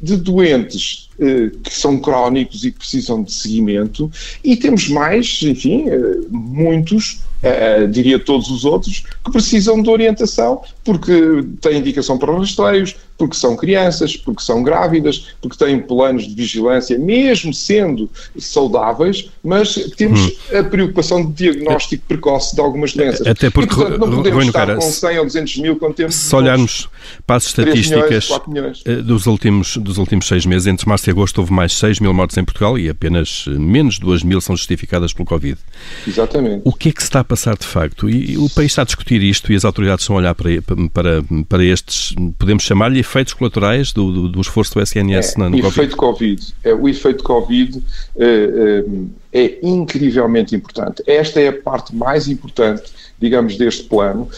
de 0.00 0.16
doentes 0.16 1.08
eh, 1.18 1.50
que 1.62 1.72
são 1.72 1.98
crónicos 1.98 2.64
e 2.64 2.72
que 2.72 2.78
precisam 2.78 3.22
de 3.22 3.32
seguimento, 3.32 4.10
e 4.42 4.56
temos 4.56 4.88
mais, 4.88 5.40
enfim, 5.42 5.88
eh, 5.88 6.20
muitos 6.30 7.20
uh, 7.42 7.88
diria 7.88 8.18
todos 8.18 8.50
os 8.50 8.64
outros, 8.64 9.04
que 9.24 9.30
precisam 9.30 9.82
de 9.82 9.88
orientação 9.90 10.62
porque 10.84 11.44
têm 11.60 11.78
indicação 11.78 12.18
para 12.18 12.36
rastreios, 12.36 12.96
porque 13.18 13.36
são 13.36 13.56
crianças, 13.56 14.16
porque 14.16 14.42
são 14.42 14.62
grávidas, 14.62 15.28
porque 15.40 15.56
têm 15.56 15.80
planos 15.80 16.26
de 16.26 16.34
vigilância, 16.34 16.98
mesmo 16.98 17.52
sendo 17.52 18.10
saudáveis, 18.38 19.30
mas 19.42 19.74
temos 19.96 20.20
hum. 20.20 20.58
a 20.58 20.62
preocupação 20.62 21.24
de 21.24 21.32
diagnóstico 21.32 22.04
precoce 22.06 22.54
de 22.54 22.60
algumas 22.60 22.92
doenças. 22.92 23.26
Até 23.26 23.50
porque, 23.50 23.72
e, 23.72 23.76
portanto, 23.76 23.98
não 23.98 24.16
podemos 24.16 24.38
Rui 24.38 24.46
estar 24.46 24.74
com 24.74 24.80
100 24.80 25.18
ou 25.18 25.24
200 25.24 25.56
mil 25.58 25.76
quando 25.76 25.94
temos... 25.94 26.14
Se 26.14 26.34
olharmos 26.34 26.88
para 27.26 27.36
as 27.36 27.46
estatísticas 27.46 28.28
milhões, 28.46 28.82
milhões. 28.84 29.04
dos, 29.04 29.26
últimos, 29.26 29.76
dos 29.76 29.98
últimos 29.98 30.26
seis 30.26 30.44
meses, 30.44 30.66
entre 30.66 30.88
março 30.88 31.08
e 31.08 31.10
agosto 31.10 31.38
houve 31.38 31.52
mais 31.52 31.72
6 31.74 32.00
mil 32.00 32.12
mortes 32.12 32.36
em 32.36 32.44
Portugal 32.44 32.78
e 32.78 32.88
apenas 32.88 33.44
menos 33.46 33.98
2 33.98 34.22
mil 34.22 34.40
são 34.40 34.56
justificadas 34.56 35.12
pelo 35.12 35.26
Covid. 35.26 35.58
Exatamente. 36.06 36.62
O 36.64 36.72
que 36.72 36.90
é 36.90 36.92
que 36.92 37.00
se 37.00 37.08
está 37.08 37.20
a 37.20 37.24
passar 37.24 37.56
de 37.56 37.66
facto? 37.66 38.08
E 38.08 38.36
o 38.36 38.48
país 38.50 38.72
está 38.72 38.82
a 38.82 38.84
discutir 38.84 39.22
isto 39.22 39.52
e 39.52 39.56
as 39.56 39.64
autoridades 39.64 40.02
estão 40.02 40.16
a 40.16 40.18
olhar 40.18 40.34
para, 40.34 40.50
para, 40.92 41.24
para 41.48 41.64
estes, 41.64 42.14
podemos 42.38 42.62
chamar-lhe 42.62 43.05
efeitos 43.06 43.32
colaterais 43.32 43.92
do, 43.92 44.12
do, 44.12 44.28
do, 44.28 44.40
esforço 44.40 44.74
do 44.74 44.82
SNS 44.82 45.34
é, 45.34 45.38
na, 45.38 45.50
no 45.50 45.58
efeito 45.58 45.96
COVID. 45.96 46.54
É, 46.64 46.74
o 46.74 46.88
efeito 46.88 47.22
Covid 47.22 47.82
é, 48.16 48.84
é 49.32 49.58
incrivelmente 49.62 50.54
importante. 50.54 51.02
Esta 51.06 51.40
é 51.40 51.48
a 51.48 51.52
parte 51.52 51.94
mais 51.94 52.28
importante 52.28 52.84
digamos, 53.18 53.56
deste 53.56 53.84
plano, 53.84 54.28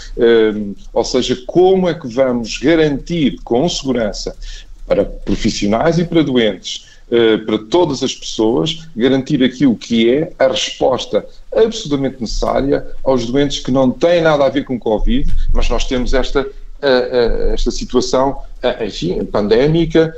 ou 0.92 1.04
seja, 1.04 1.37
como 1.48 1.88
é 1.88 1.94
que 1.94 2.07
vamos 2.07 2.59
garantir 2.59 3.37
com 3.42 3.68
segurança 3.68 4.37
para 4.87 5.04
profissionais 5.04 5.98
e 5.98 6.04
para 6.04 6.22
doentes 6.22 6.87
eh, 7.11 7.38
para 7.38 7.57
todas 7.57 8.02
as 8.02 8.14
pessoas, 8.14 8.87
garantir 8.94 9.42
aquilo 9.42 9.74
que 9.74 10.12
é 10.12 10.31
a 10.38 10.48
resposta 10.48 11.24
absolutamente 11.50 12.20
necessária 12.20 12.87
aos 13.02 13.24
doentes 13.24 13.61
que 13.61 13.70
não 13.70 13.90
têm 13.90 14.20
nada 14.20 14.44
a 14.44 14.50
ver 14.50 14.66
com 14.66 14.78
Covid, 14.78 15.26
mas 15.50 15.70
nós 15.70 15.87
temos 15.87 16.12
esta 16.12 16.40
eh, 16.40 16.44
eh, 16.44 16.67
esta 17.53 17.71
situação, 17.71 18.41
enfim, 18.85 19.25
pandémica 19.25 20.14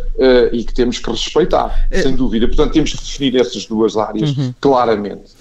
e 0.52 0.64
que 0.64 0.74
temos 0.74 0.98
que 0.98 1.10
respeitar, 1.10 1.88
sem 1.92 2.14
dúvida. 2.14 2.46
Portanto, 2.46 2.72
temos 2.72 2.92
que 2.92 2.98
definir 2.98 3.40
essas 3.40 3.66
duas 3.66 3.96
áreas 3.96 4.36
uhum. 4.36 4.54
claramente. 4.60 5.32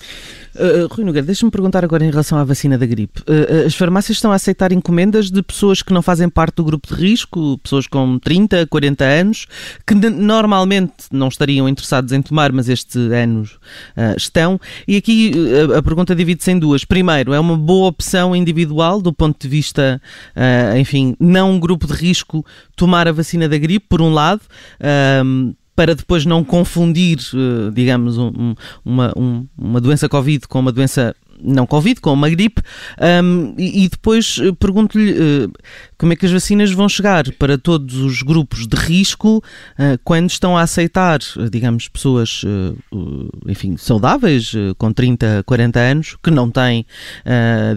Uh, 0.56 0.88
Rui 0.94 1.06
Nogueira, 1.06 1.26
deixa-me 1.26 1.52
perguntar 1.52 1.84
agora 1.84 2.04
em 2.04 2.10
relação 2.10 2.38
à 2.38 2.44
vacina 2.44 2.78
da 2.78 2.86
gripe. 2.86 3.22
Uh, 3.22 3.66
as 3.66 3.76
farmácias 3.76 4.18
estão 4.18 4.32
a 4.32 4.36
aceitar 4.36 4.72
encomendas 4.72 5.30
de 5.30 5.42
pessoas 5.42 5.82
que 5.82 5.94
não 5.94 6.02
fazem 6.02 6.30
parte 6.30 6.56
do 6.56 6.64
grupo 6.64 6.88
de 6.88 7.02
risco, 7.02 7.58
pessoas 7.60 7.88
com 7.88 8.18
30, 8.20 8.68
40 8.68 9.04
anos, 9.04 9.46
que 9.86 9.94
normalmente 9.94 10.94
não 11.12 11.28
estariam 11.28 11.68
interessados 11.70 12.12
em 12.12 12.22
tomar, 12.22 12.52
mas 12.52 12.70
estes 12.70 12.96
anos 12.96 13.54
uh, 13.96 14.16
estão. 14.18 14.60
E 14.88 14.98
aqui 14.98 15.32
a 15.78 15.82
pergunta 15.82 16.16
divide-se 16.16 16.52
em 16.52 16.60
duas. 16.60 16.84
Primeiro, 16.84 17.34
é 17.34 17.40
uma 17.40 17.58
boa 17.58 17.88
opção 17.88 18.36
individual 18.36 19.02
do 19.02 19.14
ponto 19.14 19.40
de 19.40 19.48
vista, 19.48 20.02
enfim, 20.78 21.16
não 21.20 21.52
um 21.52 21.60
grupo 21.60 21.88
de 21.88 21.94
risco 21.94 22.46
tomar 22.76 23.08
a 23.08 23.12
vacina 23.12 23.48
da 23.48 23.58
gripe, 23.58 23.86
por 23.88 24.02
um 24.02 24.14
lado 24.14 24.42
para 25.80 25.96
depois 25.96 26.26
não 26.26 26.44
confundir, 26.44 27.20
eh, 27.34 27.72
digamos, 27.74 28.18
um, 28.18 28.54
uma, 28.84 29.14
um, 29.16 29.48
uma 29.58 29.80
doença 29.80 30.10
Covid 30.10 30.46
com 30.46 30.60
uma 30.60 30.74
doença 30.74 31.16
não 31.42 31.66
Covid, 31.66 32.02
com 32.02 32.12
uma 32.12 32.30
gripe, 32.30 32.62
um, 33.24 33.56
e, 33.58 33.86
e, 33.86 33.88
depois 33.88 34.42
eh, 34.42 34.52
pergunto-lhe 34.60 35.14
uh, 35.14 35.52
como 35.98 36.12
é 36.12 36.18
que 36.18 36.26
as 36.26 36.34
vacinas 36.34 36.70
vão 36.70 36.90
chegar 36.90 37.32
para 37.36 37.58
todos 37.58 37.96
os 37.96 38.22
grupos 38.22 38.68
de 38.68 38.76
risco 38.76 39.38
uh, 39.38 39.98
quando 40.04 40.30
estão 40.30 40.58
a 40.58 40.64
aceitar, 40.64 41.20
digamos, 41.50 41.88
pessoas, 41.88 42.44
uh, 42.44 43.30
enfim, 43.48 43.78
saudáveis, 43.78 44.52
com 44.78 44.92
30, 44.92 45.44
40 45.46 45.80
anos, 45.80 46.18
que 46.22 46.30
não 46.30 46.52
têm, 46.52 46.86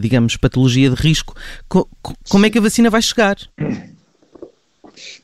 digamos, 0.01 0.37
patologia 0.37 0.91
de 0.91 0.97
risco. 0.97 1.37
Co 1.69 1.89
como 2.29 2.47
é 2.47 2.51
que 2.51 2.59
a 2.59 2.61
vacina 2.61 2.91
vai 2.91 3.01
chegar? 3.01 3.37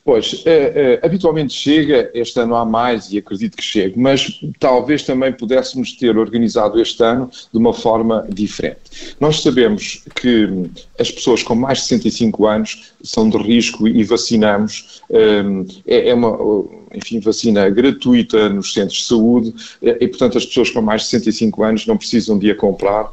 Pois, 0.05 0.43
é, 0.47 1.01
é, 1.03 1.07
habitualmente 1.07 1.53
chega, 1.53 2.11
este 2.15 2.41
ano 2.41 2.57
há 2.57 2.65
mais 2.65 3.13
e 3.13 3.19
acredito 3.19 3.57
que 3.57 3.63
chegue, 3.63 3.99
mas 3.99 4.41
talvez 4.59 5.03
também 5.03 5.33
pudéssemos 5.33 5.93
ter 5.93 6.17
organizado 6.17 6.81
este 6.81 7.03
ano 7.03 7.31
de 7.53 7.59
uma 7.59 7.75
forma 7.75 8.27
diferente. 8.29 9.17
Nós 9.21 9.43
sabemos 9.43 10.03
que 10.15 10.71
as 10.99 11.11
pessoas 11.11 11.43
com 11.43 11.55
mais 11.55 11.79
de 11.79 11.85
65 11.85 12.47
anos 12.47 12.93
são 13.03 13.29
de 13.29 13.37
risco 13.39 13.87
e 13.87 14.03
vacinamos. 14.05 15.03
É, 15.87 16.11
é 16.11 16.15
uma 16.15 16.37
enfim, 16.95 17.21
vacina 17.21 17.69
gratuita 17.69 18.49
nos 18.49 18.73
centros 18.73 18.99
de 18.99 19.05
saúde 19.05 19.55
e, 19.83 20.09
portanto, 20.09 20.39
as 20.39 20.47
pessoas 20.47 20.71
com 20.71 20.81
mais 20.81 21.03
de 21.03 21.09
65 21.09 21.63
anos 21.63 21.87
não 21.87 21.97
precisam 21.97 22.39
de 22.39 22.51
a 22.51 22.55
comprar, 22.55 23.11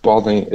podem 0.00 0.46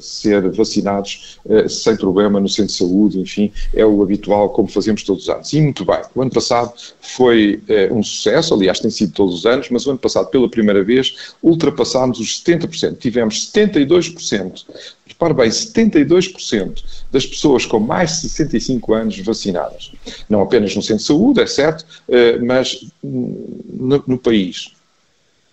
ser 0.00 0.48
vacinados 0.50 1.38
sem 1.68 1.96
problema 1.96 2.40
no 2.40 2.48
centro 2.48 2.72
de 2.72 2.78
saúde, 2.78 3.20
enfim, 3.20 3.52
é 3.74 3.84
o 3.84 4.02
habitual 4.02 4.50
como 4.50 4.68
fazemos 4.68 5.02
todos 5.02 5.24
os 5.24 5.28
anos. 5.28 5.52
E 5.52 5.60
muito 5.60 5.84
bem, 5.84 6.00
o 6.14 6.22
ano 6.22 6.30
passado 6.30 6.72
foi 7.00 7.60
um 7.90 8.02
sucesso, 8.02 8.54
aliás, 8.54 8.80
tem 8.80 8.90
sido 8.90 9.12
todos 9.12 9.34
os 9.34 9.46
anos, 9.46 9.68
mas 9.70 9.86
o 9.86 9.90
ano 9.90 9.98
passado, 9.98 10.28
pela 10.30 10.48
primeira 10.48 10.84
vez, 10.84 11.34
ultrapassámos 11.42 12.20
os 12.20 12.42
70%. 12.42 12.98
Tivemos 12.98 13.50
72%, 13.52 14.64
repare 15.06 15.34
bem, 15.34 15.48
72% 15.48 16.84
das 17.10 17.24
pessoas 17.24 17.64
com 17.64 17.78
mais 17.78 18.20
de 18.20 18.28
65 18.28 18.94
anos 18.94 19.18
vacinadas. 19.20 19.92
Não 20.28 20.42
apenas 20.42 20.74
no 20.74 20.82
centro 20.82 21.02
de 21.02 21.04
saúde, 21.04 21.40
é 21.40 21.46
certo, 21.46 21.84
eh, 22.08 22.38
mas 22.38 22.86
no, 23.02 24.02
no 24.06 24.18
país. 24.18 24.72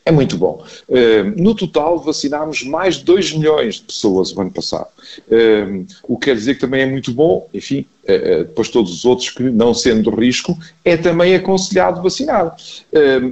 É 0.06 0.12
muito 0.12 0.38
bom. 0.38 0.66
Uh, 0.90 1.42
no 1.42 1.56
total, 1.56 1.98
vacinámos 1.98 2.62
mais 2.64 2.96
de 2.96 3.06
2 3.06 3.34
milhões 3.34 3.76
de 3.76 3.84
pessoas 3.84 4.36
o 4.36 4.42
ano 4.42 4.52
passado. 4.52 4.90
Uh, 5.30 5.86
o 6.04 6.18
que 6.18 6.26
quer 6.26 6.36
dizer 6.36 6.56
que 6.56 6.60
também 6.60 6.82
é 6.82 6.86
muito 6.86 7.14
bom, 7.14 7.48
enfim, 7.54 7.86
depois 8.06 8.68
todos 8.68 8.92
os 8.92 9.06
outros 9.06 9.30
que, 9.30 9.44
não 9.44 9.74
sendo 9.74 10.10
risco, 10.10 10.58
é 10.84 10.98
também 10.98 11.36
aconselhado 11.36 12.02
vacinar. 12.02 12.54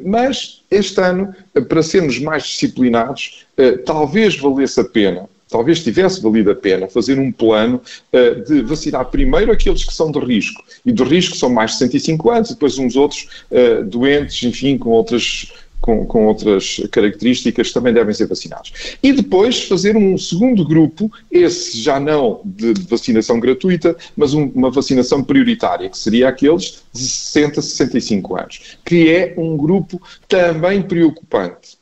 mas, 0.05 0.61
este 0.71 1.01
ano, 1.01 1.35
para 1.67 1.83
sermos 1.83 2.17
mais 2.19 2.43
disciplinados, 2.43 3.45
talvez 3.85 4.37
valesse 4.37 4.79
a 4.79 4.85
pena 4.85 5.27
talvez 5.51 5.83
tivesse 5.83 6.21
valido 6.21 6.49
a 6.49 6.55
pena 6.55 6.87
fazer 6.87 7.19
um 7.19 7.31
plano 7.31 7.81
uh, 8.13 8.43
de 8.43 8.61
vacinar 8.61 9.05
primeiro 9.05 9.51
aqueles 9.51 9.83
que 9.83 9.93
são 9.93 10.09
de 10.11 10.19
risco, 10.19 10.63
e 10.85 10.91
de 10.91 11.03
risco 11.03 11.35
são 11.35 11.49
mais 11.49 11.71
de 11.71 11.77
65 11.77 12.31
anos, 12.31 12.49
e 12.49 12.53
depois 12.53 12.79
uns 12.79 12.95
outros 12.95 13.27
uh, 13.51 13.83
doentes, 13.83 14.41
enfim, 14.43 14.77
com 14.77 14.89
outras 14.89 15.51
com, 15.81 16.05
com, 16.05 16.27
outras 16.27 16.79
características 16.91 17.73
também 17.73 17.91
devem 17.91 18.13
ser 18.13 18.27
vacinados. 18.27 18.71
E 19.01 19.11
depois 19.11 19.63
fazer 19.63 19.97
um 19.97 20.15
segundo 20.15 20.63
grupo, 20.63 21.11
esse 21.31 21.81
já 21.81 21.99
não 21.99 22.41
de, 22.45 22.73
de 22.73 22.87
vacinação 22.87 23.39
gratuita, 23.39 23.97
mas 24.15 24.35
um, 24.35 24.45
uma 24.53 24.69
vacinação 24.69 25.23
prioritária, 25.23 25.89
que 25.89 25.97
seria 25.97 26.29
aqueles 26.29 26.83
de 26.93 26.99
60 26.99 27.59
a 27.59 27.63
65 27.63 28.35
anos, 28.37 28.77
que 28.85 29.09
é 29.09 29.33
um 29.35 29.57
grupo 29.57 29.99
também 30.27 30.83
preocupante 30.83 31.80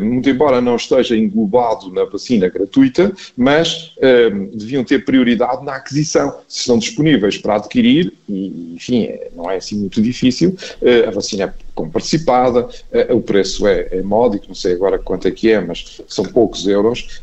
muito 0.00 0.28
embora 0.28 0.60
não 0.60 0.76
esteja 0.76 1.16
englobado 1.16 1.90
na 1.92 2.04
vacina 2.04 2.48
gratuita, 2.48 3.12
mas 3.36 3.92
eh, 3.98 4.30
deviam 4.52 4.82
ter 4.82 5.04
prioridade 5.04 5.64
na 5.64 5.76
aquisição. 5.76 6.38
Se 6.48 6.60
estão 6.60 6.78
disponíveis 6.78 7.38
para 7.38 7.56
adquirir, 7.56 8.12
e 8.28 8.74
enfim, 8.74 9.04
é, 9.04 9.30
não 9.34 9.50
é 9.50 9.56
assim 9.56 9.76
muito 9.76 10.02
difícil, 10.02 10.56
eh, 10.82 11.06
a 11.06 11.10
vacina 11.10 11.44
é 11.44 11.52
comparticipada, 11.74 12.68
o 13.10 13.20
preço 13.20 13.66
é, 13.66 13.88
é 13.90 14.02
módico, 14.02 14.46
não 14.46 14.54
sei 14.54 14.74
agora 14.74 14.96
quanto 14.96 15.26
é 15.26 15.30
que 15.32 15.50
é, 15.50 15.60
mas 15.60 16.00
são 16.06 16.24
poucos 16.24 16.68
euros. 16.68 17.20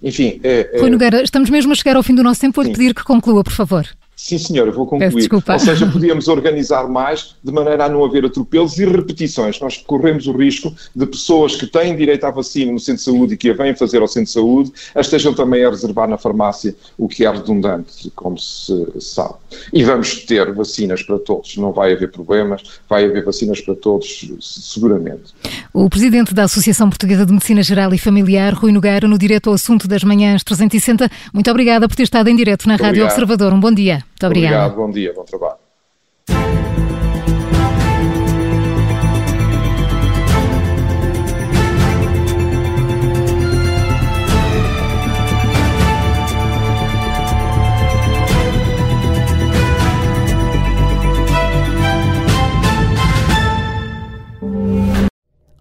enfim. 0.00 0.40
É, 0.44 0.78
Rui 0.78 0.88
Nogueira, 0.88 1.20
estamos 1.22 1.50
mesmo 1.50 1.72
a 1.72 1.74
chegar 1.74 1.96
ao 1.96 2.02
fim 2.02 2.14
do 2.14 2.22
nosso 2.22 2.40
tempo, 2.40 2.54
vou-lhe 2.54 2.70
pedir 2.70 2.94
que 2.94 3.02
conclua, 3.02 3.42
por 3.42 3.52
favor. 3.52 3.88
Sim, 4.22 4.38
senhora, 4.38 4.70
vou 4.70 4.86
concluir. 4.86 5.28
Ou 5.32 5.58
seja, 5.58 5.84
podíamos 5.84 6.28
organizar 6.28 6.88
mais 6.88 7.34
de 7.42 7.52
maneira 7.52 7.86
a 7.86 7.88
não 7.88 8.04
haver 8.04 8.24
atropelos 8.24 8.78
e 8.78 8.84
repetições. 8.84 9.58
Nós 9.58 9.78
corremos 9.78 10.28
o 10.28 10.32
risco 10.32 10.72
de 10.94 11.06
pessoas 11.06 11.56
que 11.56 11.66
têm 11.66 11.96
direito 11.96 12.22
à 12.22 12.30
vacina 12.30 12.70
no 12.70 12.78
centro 12.78 13.00
de 13.00 13.04
saúde 13.04 13.34
e 13.34 13.36
que 13.36 13.50
a 13.50 13.52
vêm 13.52 13.74
fazer 13.74 14.00
ao 14.00 14.06
centro 14.06 14.26
de 14.26 14.30
saúde, 14.30 14.72
as 14.94 15.06
estejam 15.06 15.34
também 15.34 15.64
a 15.64 15.70
reservar 15.70 16.08
na 16.08 16.16
farmácia, 16.16 16.72
o 16.96 17.08
que 17.08 17.26
é 17.26 17.32
redundante, 17.32 18.12
como 18.14 18.38
se 18.38 18.86
sabe. 19.00 19.34
E 19.72 19.82
vamos 19.82 20.24
ter 20.24 20.52
vacinas 20.54 21.02
para 21.02 21.18
todos, 21.18 21.56
não 21.56 21.72
vai 21.72 21.92
haver 21.92 22.12
problemas, 22.12 22.62
vai 22.88 23.04
haver 23.04 23.24
vacinas 23.24 23.60
para 23.60 23.74
todos, 23.74 24.30
seguramente. 24.40 25.34
O 25.74 25.90
presidente 25.90 26.32
da 26.32 26.44
Associação 26.44 26.88
Portuguesa 26.88 27.26
de 27.26 27.32
Medicina 27.32 27.64
Geral 27.64 27.92
e 27.92 27.98
Familiar, 27.98 28.54
Rui 28.54 28.70
Nogueira, 28.70 29.08
no 29.08 29.18
direto 29.18 29.48
ao 29.48 29.54
assunto 29.54 29.88
das 29.88 30.04
manhãs 30.04 30.44
360, 30.44 31.10
muito 31.34 31.50
obrigada 31.50 31.88
por 31.88 31.96
ter 31.96 32.04
estado 32.04 32.28
em 32.28 32.36
direto 32.36 32.68
na 32.68 32.76
Rádio 32.76 33.04
Observador. 33.04 33.52
Um 33.52 33.58
bom 33.58 33.72
dia. 33.72 34.11
Muito 34.22 34.38
obrigada. 34.38 34.66
Obrigado, 34.66 34.76
bom 34.76 34.90
dia, 34.90 35.12
bom 35.14 35.24
trabalho. 35.24 35.58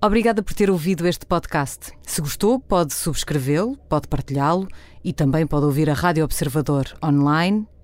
Obrigada 0.04 0.42
por 0.42 0.54
ter 0.56 0.72
ouvido 0.72 1.08
este 1.08 1.28
podcast. 1.28 1.92
Se 2.02 2.22
gostou, 2.22 2.60
pode 2.60 2.92
subscrevê-lo, 2.92 3.78
pode 3.88 4.08
partilhá-lo 4.08 4.68
e 5.04 5.14
também 5.14 5.46
pode 5.46 5.66
ouvir 5.66 5.92
a 5.92 5.94
Rádio 5.94 6.24
Observador 6.24 6.86
online 7.04 7.68